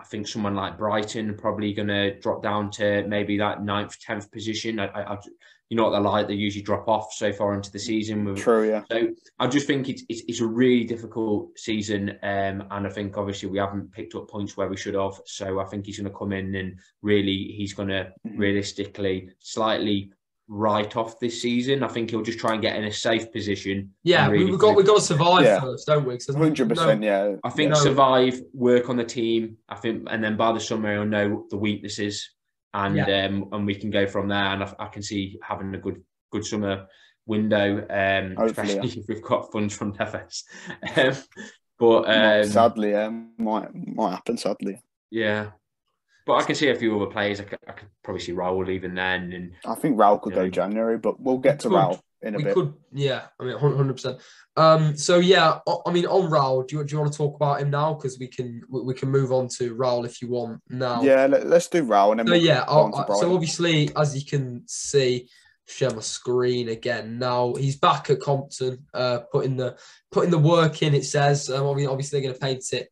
[0.00, 3.98] I think someone like Brighton are probably going to drop down to maybe that ninth,
[4.00, 4.80] tenth position.
[4.80, 5.18] I, I, I,
[5.68, 8.24] you know what they're like; they usually drop off so far into the season.
[8.24, 8.82] With, true, yeah.
[8.90, 9.08] so
[9.38, 13.48] I just think it's, it's it's a really difficult season, um, and I think obviously
[13.50, 15.20] we haven't picked up points where we should have.
[15.26, 18.38] So I think he's going to come in and really he's going to Mhm.
[18.38, 20.12] realistically slightly
[20.52, 21.84] write off this season.
[21.84, 23.94] I think he'll just try and get in a safe position.
[24.02, 25.60] Yeah, we, really we've got we've got to survive Yeah.
[25.60, 26.14] first, don't we?
[26.14, 27.36] 'Cause there's Hundred no- percent, yeah.
[27.44, 27.76] I think No.
[27.76, 29.56] survive, work on the team.
[29.68, 32.28] I think, and then by the summer he'll know the weaknesses,
[32.74, 34.38] and um, and we can go from there.
[34.52, 36.86] And I, I can see having a good good summer
[37.26, 40.42] window, um, Hopefully, especially if we've got funds from Tefes.
[40.96, 41.14] um,
[41.78, 43.08] but um, sadly, yeah,
[43.38, 44.36] might might happen.
[44.36, 44.82] Sadly,
[45.12, 45.50] yeah,
[46.26, 47.40] But I can see a few other players.
[47.40, 49.32] I could, I could probably see Raul even then.
[49.32, 50.40] And I think Raul could Yeah.
[50.42, 51.76] go January, but we'll get to Could.
[51.76, 52.54] Raul in a we bit.
[52.54, 53.22] could, yeah.
[53.40, 54.18] I mean, hundred percent.
[54.56, 57.60] Um, so yeah, I mean, on Raul, do you, do you want to talk about
[57.60, 57.94] him now?
[57.94, 61.02] Because we can we can move on to Raul if you want now.
[61.02, 64.24] Yeah, let, us do Raul and then So we'll yeah, I- so obviously, as you
[64.26, 65.28] can see,
[65.66, 67.18] share my screen again.
[67.18, 69.78] Now he's back at Compton, uh, putting the
[70.12, 70.94] putting the work in.
[70.94, 72.90] It says, um, obvi- obviously they're going to paint it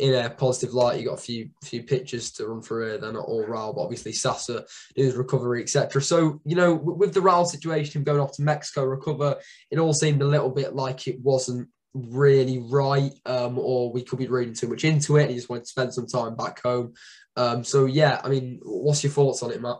[0.00, 0.98] in a positive light.
[0.98, 2.98] You got a few few pictures to run through here.
[2.98, 4.64] They're not all Raul, but obviously Sasa
[4.96, 6.02] his recovery, etc.
[6.02, 9.36] So you know, with the Raul situation, him going off to Mexico recover,
[9.70, 14.18] it all seemed a little bit like it wasn't really right, um, or we could
[14.18, 15.28] be reading too much into it.
[15.28, 16.94] He just wanted to spend some time back home.
[17.36, 19.78] Um, so yeah, I mean, what's your thoughts on it, Matt?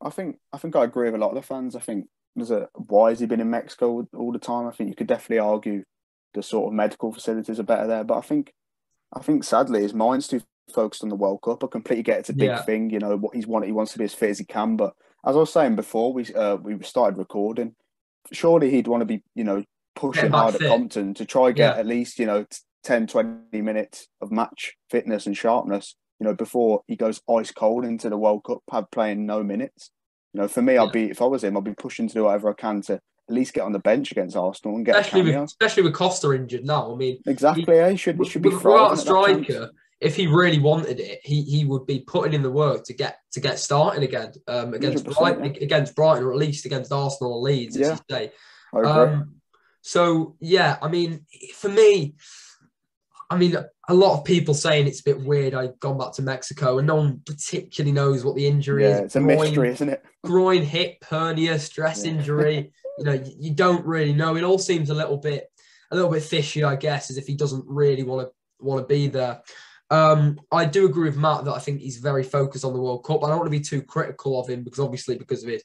[0.00, 1.76] I think I think I agree with a lot of the fans.
[1.76, 2.06] I think
[2.36, 4.66] there's a why has he been in Mexico all the time?
[4.66, 5.84] I think you could definitely argue
[6.32, 8.54] the sort of medical facilities are better there, but I think
[9.12, 10.42] I think sadly his mind's too
[10.72, 11.64] focused on the World Cup.
[11.64, 12.62] I completely get it's a big Yeah.
[12.62, 13.66] thing, you know what he's wanted.
[13.66, 14.94] He wants to be as fit as he can, but
[15.26, 17.74] as I was saying before, we uh, we started recording.
[18.32, 19.64] Surely he'd want to be, you know,
[19.96, 20.60] pushing hard at.
[20.68, 21.80] Compton to try get Yeah.
[21.80, 26.34] at least, you know, t- 10, 20 minutes of match fitness and sharpness, you know,
[26.34, 29.90] before he goes ice cold into the World Cup, have playing no minutes.
[30.32, 30.84] You know, for me, Yeah.
[30.84, 33.00] I'd be if I was him, I'd be pushing to do whatever I can to
[33.30, 35.94] at least get on the bench against Arsenal and get Especially a with especially with
[35.94, 36.92] Costa injured now.
[36.92, 39.46] I mean, Exactly, yeah, he should he should be without a thriving at that chance.
[39.46, 42.92] striker, if he really wanted it, he he would be putting in the work to
[42.92, 45.62] get to get starting again um, against Brighton, yeah.
[45.62, 47.92] against Brighton, or at least against Arsenal or Leeds, as Yeah.
[47.92, 48.32] you say.
[48.84, 49.34] Um,
[49.82, 52.14] so yeah, I mean, for me,
[53.30, 53.56] I mean,
[53.88, 55.54] a lot of people saying it's a bit weird.
[55.54, 59.00] I've gone back to Mexico, and no one particularly knows what the injury yeah, is.
[59.00, 60.02] it's a Groin- mystery, isn't it?
[60.24, 62.10] groin, hip, hernia, stress Yeah.
[62.12, 62.72] injury.
[63.00, 64.36] you know, you, you don't really know.
[64.36, 65.50] It all seems a little bit,
[65.90, 68.32] a little bit fishy, I guess, as if he doesn't really want to
[68.64, 69.40] want to be there.
[69.90, 73.04] Um, I do agree with Matt that I think he's very focused on the World
[73.04, 73.24] Cup.
[73.24, 75.64] I don't want to be too critical of him because obviously because of his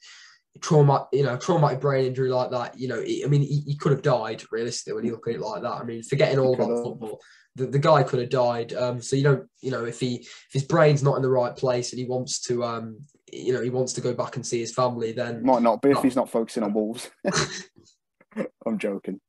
[0.60, 2.78] trauma, you know, traumatic brain injury like that.
[2.78, 5.34] You know, he, I mean, he, he could have died realistically when you look at
[5.34, 5.72] it like that.
[5.72, 7.20] I mean, forgetting all about football.
[7.54, 8.72] The, the guy could have died.
[8.72, 11.54] Um, so you don't, you know, if he if his brain's not in the right
[11.54, 13.00] place and he wants to, um,
[13.32, 15.90] you know, he wants to go back and see his family, then Might not be
[15.90, 17.10] if he's not focusing on Wolves.
[18.66, 19.20] I'm joking.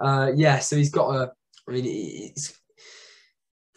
[0.00, 1.32] Uh, yeah, so he's got to.
[1.68, 2.58] I mean, it's,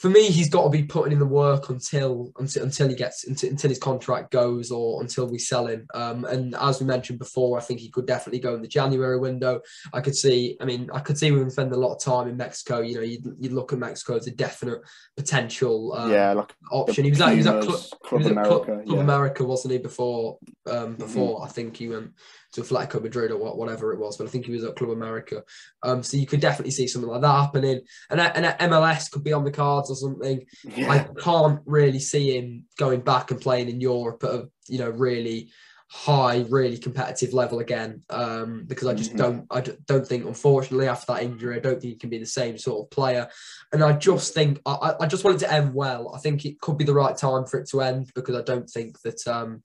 [0.01, 3.27] for me, he's got to be putting in the work until until until he gets
[3.27, 5.85] until, until his contract goes or until we sell him.
[5.93, 9.19] Um, and as we mentioned before, I think he could definitely go in the January
[9.19, 9.61] window.
[9.93, 10.57] I could see.
[10.59, 12.81] I mean, I could see him spend a lot of time in Mexico.
[12.81, 14.81] You know, you'd, you'd look at Mexico as a definite
[15.15, 17.03] potential um, yeah, like option.
[17.03, 18.65] He was at he was at, Pumas, Cl- he Club was at America.
[18.65, 18.99] Club yeah.
[19.01, 19.77] America, wasn't he?
[19.77, 22.13] Before, um, before I think he went
[22.53, 24.91] to Atletico Madrid or what, whatever it was, but I think he was at Club
[24.91, 25.43] America.
[25.83, 29.33] Um, so you could definitely see something like that happening, and and MLS could be
[29.33, 30.45] on the cards or something.
[30.89, 34.89] I can't really see him going back and playing in Europe at a you know
[34.89, 35.49] really
[35.93, 38.01] high, really competitive level again.
[38.09, 39.17] Um, because I just Mhm.
[39.17, 42.25] don't, I don't think, unfortunately, after that injury, I don't think he can be the
[42.25, 43.27] same sort of player.
[43.73, 46.13] And I just think, I, I- just want it to end well.
[46.15, 48.69] I think it could be the right time for it to end because I don't
[48.69, 49.63] think that um,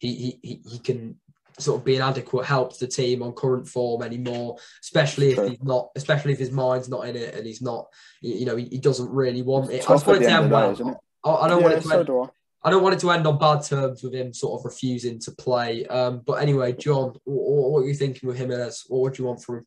[0.00, 1.20] he, he he he can
[1.58, 5.48] sort of being an adequate help to the team on current form anymore, especially if
[5.48, 7.86] he's not, especially if his mind's not in it and he's not,
[8.20, 9.84] you you know, he, he doesn't really want it.
[9.88, 10.96] I just want it to end end of the day, it?
[11.24, 12.06] I, I don't yeah, want it to so end.
[12.06, 12.28] do I.
[12.64, 15.30] I don't want it to end on bad terms with him sort of refusing to
[15.32, 15.86] play.
[15.86, 18.82] Um, but anyway, John, what, what are you thinking with him as?
[18.88, 19.66] What would you want from him?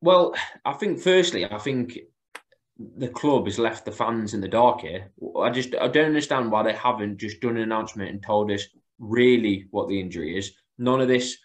[0.00, 0.34] Well,
[0.64, 1.98] I think firstly, I think
[2.78, 5.12] the club has left the fans in the dark here.
[5.38, 8.66] I just I don't understand why they haven't just done an announcement and told us
[8.98, 10.52] really what the injury is.
[10.78, 11.38] None of this.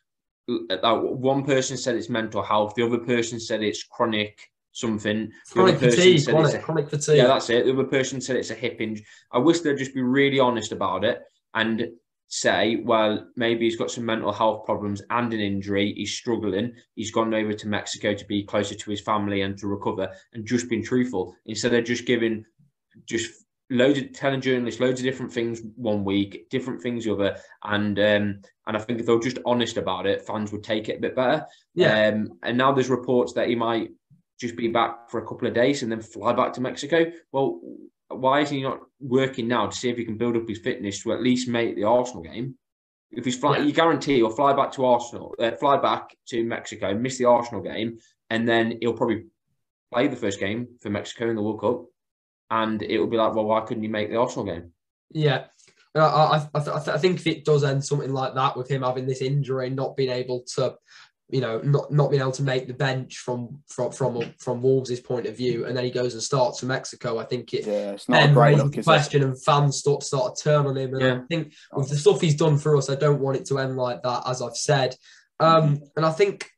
[0.47, 5.31] One person said it's mental health, the other person said it's chronic something.
[5.51, 7.17] Chronic fatigue, said it's a Chronic fatigue.
[7.17, 7.65] yeah, that's it.
[7.65, 9.05] The other person said it's a hip injury.
[9.31, 11.21] I wish they'd just be really honest about it
[11.53, 11.89] and
[12.27, 15.93] say, well, maybe he's got some mental health problems and an injury.
[15.95, 16.73] He's struggling.
[16.95, 20.45] He's gone over to Mexico to be closer to his family and to recover, and
[20.45, 22.45] just been truthful instead of just giving
[23.05, 23.31] just
[23.71, 27.97] loads of telling journalists loads of different things one week, different things the other, and
[27.97, 30.97] um, and I think if they were just honest about it, fans would take it
[30.97, 31.45] a bit better.
[31.73, 32.07] yeah.
[32.09, 33.89] Um, and now there's reports that he might
[34.39, 37.05] just be back for a couple of days and then fly back to Mexico.
[37.31, 37.59] Well,
[38.09, 41.01] why is he not working now to see if he can build up his fitness
[41.03, 42.55] to at least make the Arsenal game?
[43.11, 43.67] If he's flying, Yeah.
[43.67, 47.61] you guarantee he'll fly back to Arsenal, uh, fly back to Mexico, miss the Arsenal
[47.61, 49.25] game, and then he'll probably
[49.93, 51.85] play the first game for Mexico in the World Cup.
[52.51, 54.73] And it will be like, well, why couldn't you make the Arsenal game?
[55.09, 55.45] Yeah.
[55.95, 58.83] I, I, I, th- I think if it does end something like that with him
[58.83, 60.75] having this injury and not being able to
[61.31, 64.99] you know, not not being able to make the bench from from from from Wolves'
[64.99, 67.17] point of view, and then he goes and starts for Mexico.
[67.19, 68.89] I think it Yeah, it's not then great raises look, the is it?
[68.89, 70.93] question, and fans start start to turn on him.
[70.93, 71.15] And Yeah.
[71.15, 73.77] I think with the stuff he's done for us, I don't want it to end
[73.77, 74.95] like that, as I've said.
[75.39, 76.49] Um, and I think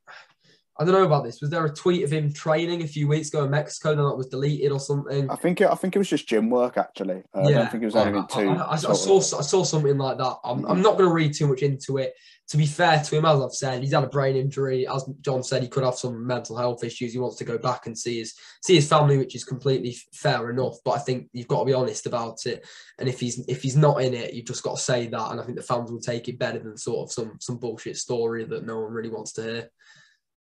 [0.76, 1.40] I don't know about this.
[1.40, 4.16] Was there a tweet of him training a few weeks ago in Mexico, and that
[4.16, 5.30] was deleted or something?
[5.30, 7.22] I think it, I think it was just gym work actually.
[7.32, 8.48] Uh, I don't think it was anything I, too.
[8.50, 10.36] I, I, I sort saw of- I saw something like that.
[10.42, 10.70] I'm, Mhm.
[10.70, 12.14] I'm not going to read too much into it.
[12.48, 14.86] To be fair to him, as I've said, he's had a brain injury.
[14.86, 17.14] As John said, he could have some mental health issues.
[17.14, 20.50] He wants to go back and see his see his family, which is completely fair
[20.50, 20.74] enough.
[20.84, 22.66] But I think you've got to be honest about it.
[22.98, 25.30] And if he's if he's not in it, you've just got to say that.
[25.30, 27.96] And I think the fans will take it better than sort of some some bullshit
[27.96, 29.70] story that no one really wants to hear.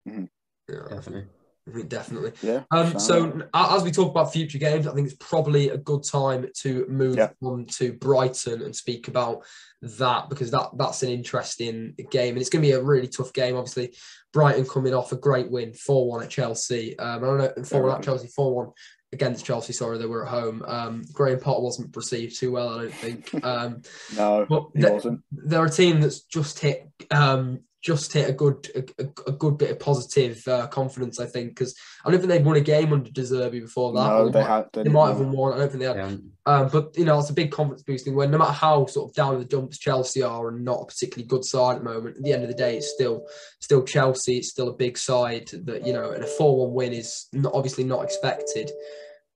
[0.07, 0.29] Mhm.
[0.67, 1.25] Yeah, Definitely.
[1.67, 2.31] I think definitely.
[2.41, 2.63] yeah.
[2.71, 6.47] Um, so as we talk about future games, I think it's probably a good time
[6.61, 7.29] to move Yeah.
[7.43, 9.43] on to Brighton and speak about
[9.83, 13.33] that because that that's an interesting game and it's going to be a really tough
[13.33, 13.55] game.
[13.55, 13.95] Obviously,
[14.33, 16.97] Brighton coming off a great win, four one at Chelsea.
[16.97, 18.69] Um, I don't know, four one at Chelsea, four one
[19.13, 19.73] against Chelsea.
[19.73, 20.63] Sorry, they were at home.
[20.67, 23.31] Um, Graham Potter wasn't received too well, I don't think.
[23.43, 23.81] Um,
[24.15, 25.21] no, but he the- wasn't.
[25.31, 29.57] they're a team that's just hit um, just hit a good a, a- a good
[29.57, 31.19] bit of positive uh, confidence.
[31.19, 34.07] I think because I don't think they'd won a game under De Zerbi before that.
[34.07, 34.65] No, or they might- had.
[34.73, 35.53] They, They might have won one.
[35.53, 35.95] I don't think they had.
[35.97, 36.17] Yeah.
[36.45, 38.31] Um, but you know, it's a big confidence boosting win.
[38.31, 41.27] No matter how sort of down in the dumps Chelsea are and not a particularly
[41.27, 43.25] good side at the moment, at the end of the day, it's still
[43.61, 44.37] still Chelsea.
[44.37, 47.83] It's still a big side that you know, and a four-one win is not, obviously
[47.83, 48.71] not expected.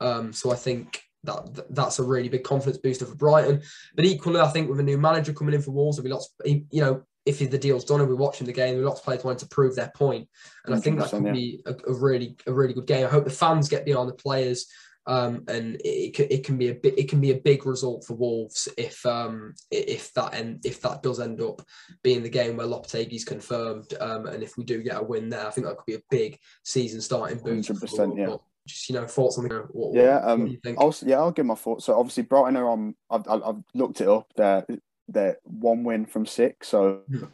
[0.01, 3.61] Um, so I think that that's a really big confidence booster for Brighton.
[3.95, 6.33] But equally, I think with a new manager coming in for Wolves, there'll be lots.
[6.45, 9.39] You know, if the deal's done and we're watching the game, lots of players wanting
[9.39, 10.27] to prove their point,
[10.65, 11.31] and I think that 100%, could yeah.
[11.31, 13.05] be a, a really a really good game.
[13.05, 14.67] I hope the fans get behind the players
[15.05, 17.65] um, and it, it, can, it can be a bit it can be a big
[17.65, 21.61] result for Wolves if um, if that end if that does end up
[22.03, 25.45] being the game where Lopetegui's confirmed um, and if we do get a win there,
[25.45, 27.67] I think that could be a big season starting boost.
[27.67, 28.17] for 100%, Wolves.
[28.17, 28.35] yeah.
[28.65, 30.57] Just you know, thoughts on the what, Yeah, what, um?
[30.77, 31.83] I'll, yeah, I'll give my thoughts.
[31.83, 32.95] So obviously Brighton are on.
[33.09, 34.31] I've, I've I've looked it up.
[34.37, 34.65] They're
[35.07, 36.67] they're one win from six.
[36.69, 37.25] So Hmm.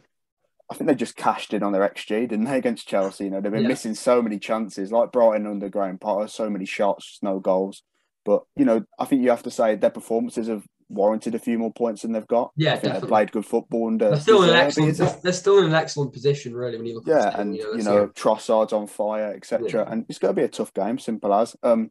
[0.70, 3.24] I think they just cashed in on their XG, didn't they, against Chelsea?
[3.24, 3.68] You know, they've been Yeah.
[3.68, 7.82] missing so many chances, like Brighton under Graham Potter, so many shots, no goals.
[8.24, 11.56] But you know, I think you have to say their performances have warranted a few
[11.58, 12.52] more points than they've got.
[12.56, 13.00] Yeah, I think definitely.
[13.00, 14.10] they've played good football under.
[14.10, 15.22] They're still in an excellent.
[15.22, 17.08] They're still in an excellent position, really, when you look.
[17.08, 19.68] at Yeah, the team, and you know Trossard's on fire, etc.
[19.72, 19.84] Yeah.
[19.92, 21.56] And it's going to be a tough game, simple as.
[21.64, 21.90] Um,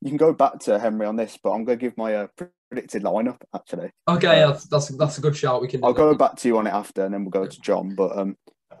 [0.00, 2.26] you can go back to Henry on this, but I'm going to give my uh,
[2.70, 3.90] predicted lineup actually.
[4.08, 5.62] Okay, yeah, that's, that's that's a good shout.
[5.62, 5.84] We can.
[5.84, 7.94] I'll go back to you on it after, and then we'll go to John.
[7.94, 8.36] But um,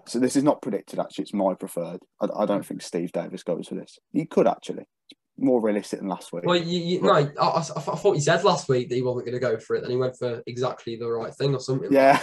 [0.06, 0.98] so this is not predicted.
[0.98, 2.00] Actually, it's my preferred.
[2.20, 3.98] I, I don't think Steve Davis goes for this.
[4.12, 4.84] He could actually.
[5.10, 6.44] It's more realistic than last week.
[6.44, 9.26] Well, you, you, no, I, I, I thought he said last week that he wasn't
[9.26, 11.92] going to go for it, and he went for exactly the right thing or something.
[11.92, 12.22] yeah.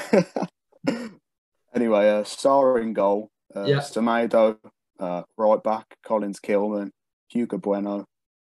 [1.75, 3.29] anyway, uh, Sá in goal.
[3.56, 3.79] Uh, Yeah.
[3.79, 4.58] Semedo,
[4.99, 5.86] uh, right back.
[6.03, 6.89] Collins, Kilman,
[7.29, 8.06] Hugo Bueno,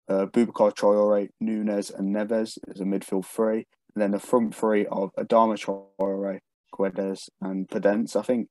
[0.10, 3.66] uh, Boubacar Traore, Nunes, and Neves is a midfield three.
[3.96, 6.40] And then the front three of Adama Traore,
[6.74, 8.16] Guedes, and Podence.
[8.16, 8.48] I think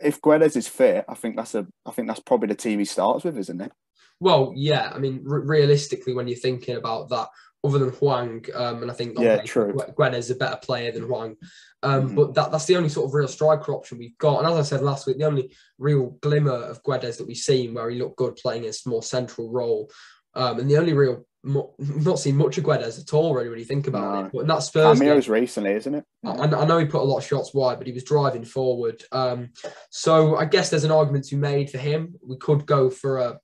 [0.00, 1.66] if Guedes is fit, I think that's a.
[1.86, 3.72] I think that's probably the team he starts with, isn't it?
[4.20, 4.90] Well, yeah.
[4.94, 7.28] I mean, re- realistically, when you're thinking about that,
[7.64, 9.72] other than Hwang, um, and I think Yeah, true.
[9.72, 11.36] Gu- Gwen is a better player than Hwang,
[11.82, 12.14] um, Mhm.
[12.16, 14.38] but that, that's the only sort of real striker option we've got.
[14.38, 17.74] And as I said last week, the only real glimmer of Guedes that we've seen
[17.74, 19.90] where he looked good playing a more central role,
[20.38, 23.58] um, and the only real mo- not seen much of Guedes at all, really, when
[23.58, 24.26] you think about No.
[24.26, 24.32] it.
[24.32, 26.04] But in that Spurs game, recently, isn't it?
[26.24, 29.02] I, I know he put a lot of shots wide, but he was driving forward.
[29.12, 29.50] Um,
[29.90, 32.14] so I guess there's an argument to be made for him.
[32.26, 33.40] We could go for a,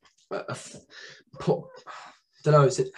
[1.39, 2.91] put, I don't know, is it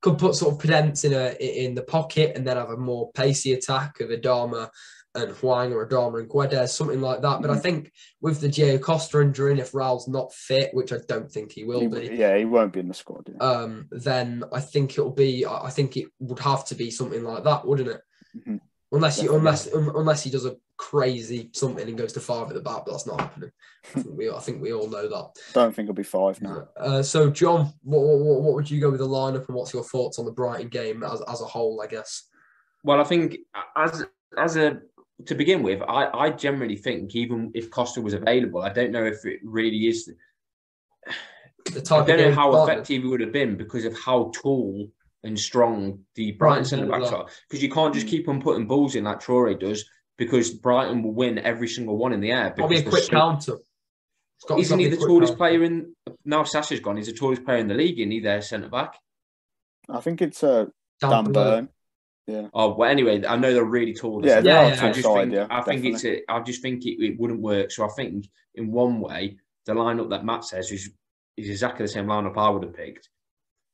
[0.00, 3.10] could put sort of Podence in a in the pocket and then have a more
[3.12, 4.68] pacey attack of Adama
[5.22, 7.40] and Hwang or Adama and Guedes, something like that.
[7.42, 7.62] But I Mhm.
[7.62, 11.64] think with the Diego Costa injury, if Raul's not fit, which I don't think he
[11.64, 13.28] will He- be, yeah, he won't be in the squad.
[13.28, 13.36] Yeah.
[13.46, 15.44] um, then I think it'll be.
[15.44, 18.00] I I think it would have to be something like that, wouldn't it?
[18.36, 18.60] Mhm.
[18.90, 19.38] Unless you, Definitely.
[19.38, 22.84] unless un, unless he does a crazy something and goes to five at the back,
[22.86, 23.50] but that's not happening.
[23.94, 25.30] I think we, I think we all know that.
[25.52, 26.68] Don't think it'll be five now.
[26.74, 29.84] Uh, so, John, what, what, what would you go with the lineup, and what's your
[29.84, 31.82] thoughts on the Brighton game as, as a whole?
[31.82, 32.24] I guess.
[32.82, 33.38] Well, I think
[33.76, 34.04] as
[34.38, 34.80] as a
[35.26, 39.04] to begin with, I, I generally think even if Costa was available, I don't know
[39.04, 40.10] if it really is.
[41.64, 44.30] The I don't of know how Brighton- effective he would have been because of how
[44.34, 44.88] tall
[45.24, 47.22] and strong the Brighton Brighton centre backs are.
[47.24, 47.26] are.
[47.48, 48.10] Because you can't just Mm.
[48.10, 49.84] keep on putting balls in like Traore does,
[50.16, 52.52] because Brighton will win every single one in the air.
[52.56, 53.58] Probably a because quick they're so- counter.
[54.46, 55.36] Got- Isn't he the tallest counter.
[55.36, 55.96] player in?
[56.24, 56.96] Now Sasha's gone.
[56.96, 58.94] He's the tallest player in the league, and he their centre back.
[59.88, 60.66] I think it's uh,
[61.00, 61.32] Dan Dan Burn.
[61.32, 61.68] Burn.
[62.28, 62.48] Yeah.
[62.52, 62.90] Oh well.
[62.90, 64.24] Anyway, I know they're really tall.
[64.24, 66.04] Yeah, they're I just side, think, yeah, I think it's.
[66.04, 67.70] A, I just think it, it wouldn't work.
[67.70, 70.90] So I think in one way, the lineup that Matt says is
[71.38, 73.08] is exactly the same lineup I would have picked.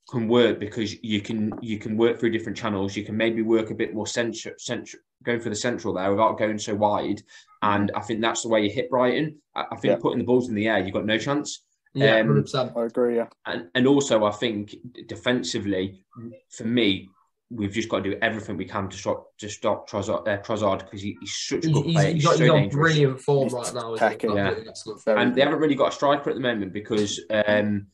[0.09, 2.97] Can work because you can you can work through different channels.
[2.97, 6.38] You can maybe work a bit more central, central going for the central there without
[6.38, 7.23] going so wide.
[7.62, 9.37] And I think that's the way you hit Brighton.
[9.57, 9.99] I, I think Yeah.
[10.01, 11.64] putting the balls in the air, you've got no chance.
[11.95, 12.45] Yeah, Um,
[12.77, 13.17] I agree.
[13.17, 13.29] Yeah.
[13.47, 14.77] And and also I think
[15.09, 16.05] defensively,
[16.51, 17.09] for me,
[17.51, 20.79] we've just got to do everything we can to stop to stop Trossard uh, Trossard
[20.81, 22.07] because he, he's such a He's, good he's, player.
[22.07, 22.75] he's He's, got, so he's on dangerous.
[22.95, 23.97] brilliant form He's right now.
[23.97, 24.47] packing, yeah.
[24.49, 25.19] Absolutely excellent.
[25.21, 27.87] And they haven't really got a striker at the moment because um,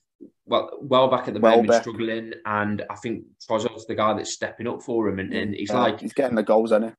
[0.47, 1.67] well, well back at the Welbeck.
[1.67, 5.55] moment struggling, and I think Trossard's the guy that's stepping up for him, and, and
[5.55, 6.95] he's Yeah, like he's getting the goals, isn't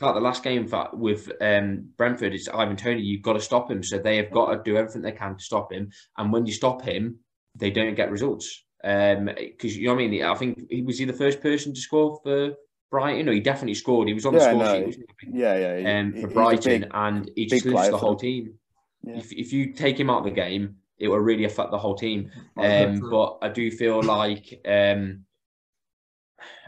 [0.00, 3.02] like the last game for, with um, Brentford, it's Ivan Toney.
[3.02, 5.44] You've got to stop him, so they have got to do everything they can to
[5.44, 5.90] stop him.
[6.18, 7.20] And when you stop him,
[7.56, 8.64] they don't get results.
[8.82, 10.22] Because you know what I mean.
[10.24, 12.52] I think he was he the first person to score for
[12.90, 13.26] Brighton.
[13.26, 14.08] No, he definitely scored.
[14.08, 15.38] He was on the Yeah, score no, sheet wasn't he?
[15.40, 15.78] Yeah, yeah.
[15.78, 18.54] he- um, for Brighton, big- and he just big lifts the whole team.
[19.02, 19.16] Yeah.
[19.16, 21.94] If, if you take him out of the game, it will really affect the whole
[21.94, 22.30] team.
[22.56, 22.84] I.
[22.84, 25.24] Um, but I do feel like um,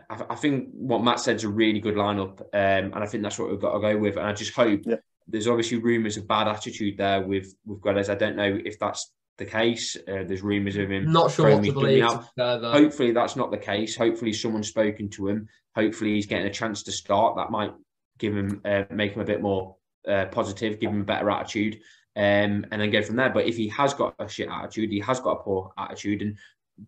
[0.09, 3.23] I, I think what Matt said is a really good lineup, um, and I think
[3.23, 4.17] that's what we've got to go with.
[4.17, 4.97] And I just hope Yeah.
[5.29, 8.09] there's obviously rumours of bad attitude there with with Guedes.
[8.11, 9.11] I don't know if that's
[9.45, 9.97] the case.
[9.97, 11.13] Uh, there's rumours of him.
[11.13, 12.05] Not sure what to believe.
[12.05, 12.11] out.
[12.11, 12.73] to be fair, though.
[12.73, 13.97] Hopefully that's not the case.
[13.97, 15.49] Hopefully someone's spoken to him.
[15.75, 17.37] Hopefully he's getting a chance to start.
[17.37, 17.73] That might
[18.19, 19.77] give him, uh, make him a bit more
[20.09, 21.81] uh, positive, give him a better attitude,
[22.17, 23.31] um, and then go from there.
[23.31, 26.37] But if he has got a shit attitude, he has got a poor attitude, and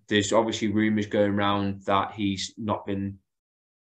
[0.09, 3.19] there's obviously rumours going around that he's not been.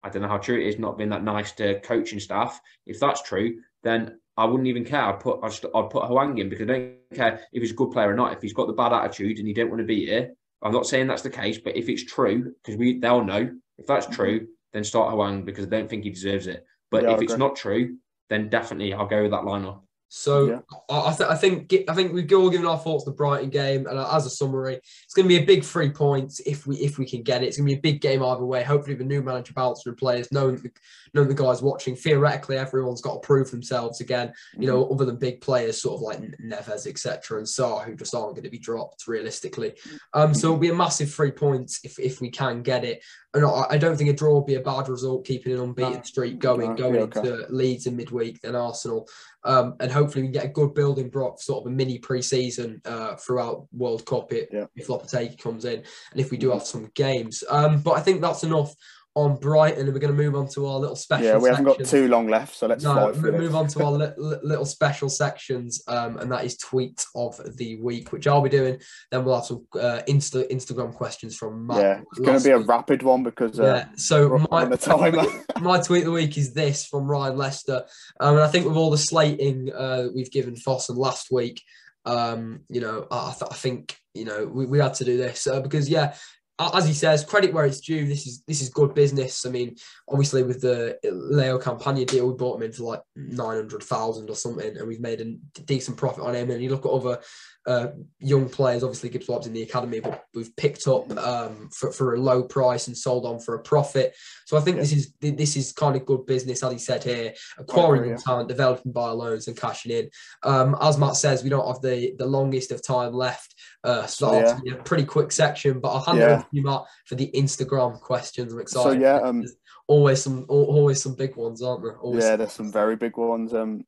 [0.02, 0.78] I don't know how true it is.
[0.78, 2.60] Not been that nice to coaching staff.
[2.86, 5.02] If that's true, then I wouldn't even care.
[5.02, 7.90] I'd put I'd, I'd put Hwang in because I don't care if he's a good
[7.90, 8.32] player or not.
[8.32, 10.86] If he's got the bad attitude and he don't want to be here, I'm not
[10.86, 11.58] saying that's the case.
[11.58, 14.14] But if it's true, because we they'll know if that's mm-hmm.
[14.14, 16.64] true, then start Hwang because I don't think he deserves it.
[16.90, 17.96] But Yeah, if it's not true,
[18.30, 19.80] then definitely I'll go with that lineup.
[20.16, 20.60] So Yeah.
[20.88, 23.50] I, I, th- I think I think we've all given our thoughts on the Brighton
[23.50, 26.68] game, and uh, as a summary, it's going to be a big three points if
[26.68, 27.46] we if we can get it.
[27.46, 28.62] It's going to be a big game either way.
[28.62, 30.70] Hopefully, the new manager bouncing the players, knowing the,
[31.14, 31.96] knowing the guys watching.
[31.96, 34.32] Theoretically, everyone's got to prove themselves again.
[34.56, 34.94] You know, mm-hmm.
[34.94, 38.44] other than big players, sort of like Neves, etc., and Sá, who just aren't going
[38.44, 39.74] to be dropped realistically.
[40.12, 40.46] Um, so mm-hmm.
[40.46, 43.02] it'll be a massive three points if if we can get it.
[43.34, 46.02] I, don't think a draw would be a bad result, keeping an unbeaten No.
[46.02, 47.20] streak going, No, going okay.
[47.20, 49.08] into Leeds in midweek, then Arsenal.
[49.42, 52.80] Um, and hopefully we can get a good building block, sort of a mini pre-season
[52.84, 54.66] uh, throughout World Cup it, Yeah.
[54.76, 55.78] if Lopetegui comes in,
[56.12, 57.42] and if we do have some games.
[57.50, 58.74] Um, but I think that's enough
[59.16, 61.24] on Brighton, and we're going to move on to our little special.
[61.26, 64.12] Yeah, we haven't got too long left, so let's No, move on to our li-
[64.16, 68.48] li- little special sections, um, and that is tweet of the week, which I'll be
[68.50, 68.80] doing.
[69.12, 71.76] Then we'll have some uh, Insta Instagram questions from Matt.
[71.78, 72.68] Yeah, it's going to be a week.
[72.68, 75.22] rapid one because uh, Yeah, so my on the timer.
[75.60, 77.84] my tweet of the week is this from Ryan Lester.
[78.18, 81.62] Um, and I think with all the slating uh, we've given Fosun last week,
[82.04, 85.46] um, you know, I, th- I think you know we, we had to do this
[85.46, 86.14] uh, because yeah,
[86.58, 88.06] as he says, credit where it's due.
[88.06, 89.44] This is this is good business.
[89.44, 89.76] I mean,
[90.08, 94.30] obviously with the Leo Campana deal, we bought him in for like nine hundred thousand
[94.30, 96.50] or something, and we've made a decent profit on him.
[96.50, 97.20] And you look at other
[97.66, 97.88] uh,
[98.20, 102.14] young players, obviously Gibbs Wobb's in the academy, but we've picked up um, for, for
[102.14, 104.14] a low price and sold on for a profit.
[104.46, 104.82] So I think Yeah.
[104.82, 108.16] this is this is kind of good business, as he said here, acquiring agree, yeah.
[108.24, 110.10] talent, developing by loans and cashing in.
[110.42, 113.54] Um, as Matt says, we don't have the the longest of time left.
[113.82, 114.58] Uh, so yeah.
[114.62, 116.32] be a pretty quick section, but I'll hand it Yeah.
[116.32, 118.52] over to you, Matt, for the Instagram questions.
[118.52, 118.94] I'm excited.
[118.94, 119.44] So yeah, um,
[119.86, 121.98] always some always some big ones, aren't there?
[121.98, 123.54] Always yeah, there's some very big ones.
[123.54, 123.84] Um,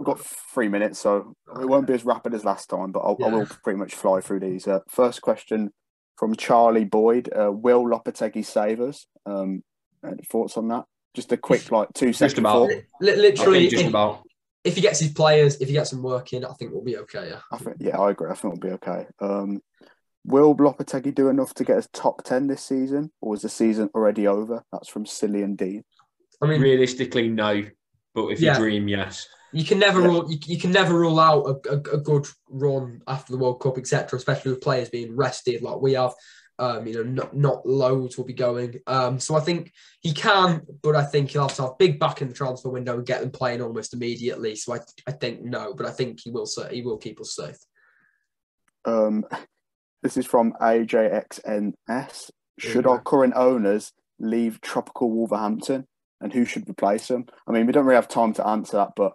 [0.00, 3.18] we've got three minutes, so it won't be as rapid as last time, but I'll,
[3.22, 4.66] I will pretty much fly through these.
[4.66, 5.74] Uh, first question
[6.16, 9.06] from Charlie Boyd: uh, Will Lopetegui save us?
[9.26, 9.62] Um,
[10.04, 10.86] any thoughts on that?
[11.14, 12.70] Just a quick, like two second about.
[12.70, 12.82] thought.
[13.02, 14.22] Li- I literally, just if, about
[14.64, 17.28] if he gets his players, if he gets them working, I think we'll be okay.
[17.28, 17.40] Yeah.
[17.52, 18.30] I think, yeah, I agree.
[18.30, 19.06] I think we'll be okay.
[19.20, 19.60] Um,
[20.24, 23.90] will Lopetegui do enough to get us top ten this season, or is the season
[23.94, 24.64] already over?
[24.72, 25.84] That's from Cillian Dean.
[26.40, 27.64] I mean, realistically no,
[28.14, 28.54] but if Yeah.
[28.54, 29.28] you dream, yes.
[29.52, 30.06] You can never Yeah.
[30.06, 30.30] rule.
[30.30, 33.78] You, you can never rule out a, a, a good run after the World Cup,
[33.78, 34.16] etc.
[34.16, 36.14] Especially with players being rested, like we have.
[36.58, 38.80] Um, you know, not, not loads will be going.
[38.86, 42.20] Um, so I think he can, but I think he'll have to have big back
[42.20, 44.54] in the transfer window and get them playing almost immediately.
[44.56, 46.46] So I, I think no, but I think he will.
[46.70, 47.56] He will keep us safe.
[48.84, 49.24] Um,
[50.02, 52.30] this is from AJXNS.
[52.58, 52.90] Should Yeah.
[52.90, 55.86] our current owners leave Tropical Wolverhampton,
[56.20, 57.24] and who should replace them?
[57.48, 59.12] I mean, we don't really have time to answer that, but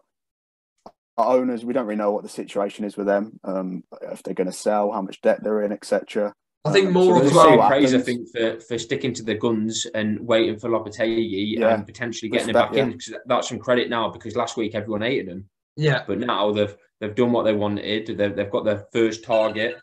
[1.18, 3.40] our owners, we don't really know what the situation is with them.
[3.44, 6.34] Um, if they're going to sell, how much debt they're in, etc.
[6.66, 9.24] I think Um, more so of we'll well, praise I think for, for sticking to
[9.24, 11.74] the guns and waiting for Lopetegui Yeah.
[11.76, 14.74] and potentially getting Respect, him back in because that's some credit now because last week
[14.76, 15.48] everyone hated him,
[15.78, 18.08] yeah, but now they've they've done what they wanted.
[18.18, 19.78] They've, they've got their first target.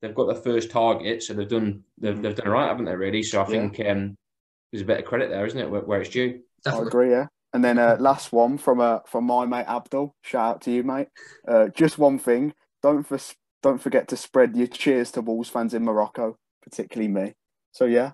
[0.00, 2.94] They've got their first target, so they've done they've, they've done right, haven't they?
[2.94, 3.22] Really.
[3.24, 3.68] So I Yeah.
[3.68, 4.16] think um,
[4.70, 6.40] there's a bit of credit there, isn't it, where, where it's due?
[6.66, 7.26] I agree, yeah.
[7.52, 10.14] And then uh, last one from uh, from my mate Abdul.
[10.22, 11.08] Shout out to you, mate.
[11.46, 13.18] Uh, just one thing: don't for,
[13.62, 17.34] don't forget to spread your cheers to Wolves fans in Morocco, particularly me.
[17.72, 18.12] So yeah,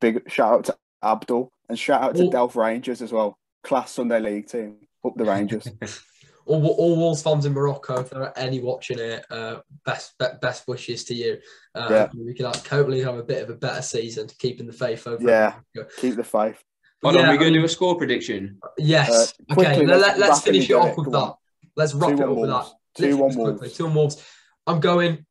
[0.00, 3.36] big shout out to Abdul and shout out to Well- Delft Rangers as well.
[3.64, 5.66] Class Sunday League team, up the Rangers.
[6.48, 10.26] All, all Wolves fans in Morocco, if there are any watching it, uh, best be,
[10.40, 11.38] best wishes to you.
[11.74, 12.08] Uh, Yeah.
[12.16, 15.28] We can like, hopefully have a bit of a better season, keeping the faith over.
[15.28, 15.54] Yeah.
[15.98, 16.62] Keep the faith.
[17.02, 18.58] But Hold on, yeah, we're going to do a score prediction.
[18.78, 19.34] Yes.
[19.50, 19.64] Uh, okay.
[19.74, 21.34] quickly, Let, let's let, us finish it off with that.
[21.76, 22.66] Let's wrap it up with that.
[22.66, 22.74] Wolves.
[22.98, 23.72] 2-1 just Wolves.
[23.76, 24.24] Two on Wolves.
[24.66, 25.26] I'm going.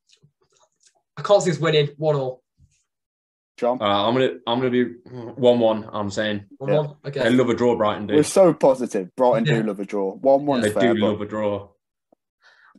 [1.17, 2.43] I can't see us winning one all.
[3.57, 4.83] John, All right, I'm gonna I'm gonna be
[5.37, 5.89] one one.
[5.93, 6.79] I'm saying One Yeah.
[6.79, 6.95] one.
[7.05, 7.23] Okay.
[7.23, 7.75] they love a draw.
[7.77, 8.15] Brighton do.
[8.15, 9.15] we're so positive.
[9.15, 9.61] Brighton Yeah.
[9.61, 10.11] do love a draw.
[10.13, 11.69] One one's They fair, do but love a draw.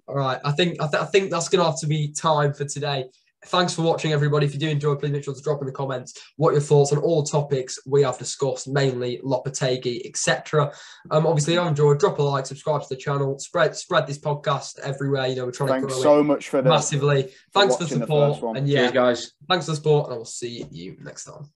[0.07, 0.39] All right.
[0.45, 3.07] I think I, th- I think that's going to have to be time for today.
[3.45, 4.47] Thanks for watching, everybody.
[4.47, 6.93] If you do enjoy, please make sure to drop in the comments what your thoughts
[6.93, 10.72] on all topics we have discussed, mainly Lopetegui, etc.
[11.11, 14.18] Um, obviously, if you enjoyed, drop a like, subscribe to the channel, spread spread this
[14.18, 15.26] podcast everywhere.
[15.28, 17.30] You know, we're trying to thanks grow so it much for the massively.
[17.53, 19.32] Thanks for watching the support, first and yeah, Cheers, guys.
[19.49, 21.49] thanks for the support, and I will see you next time.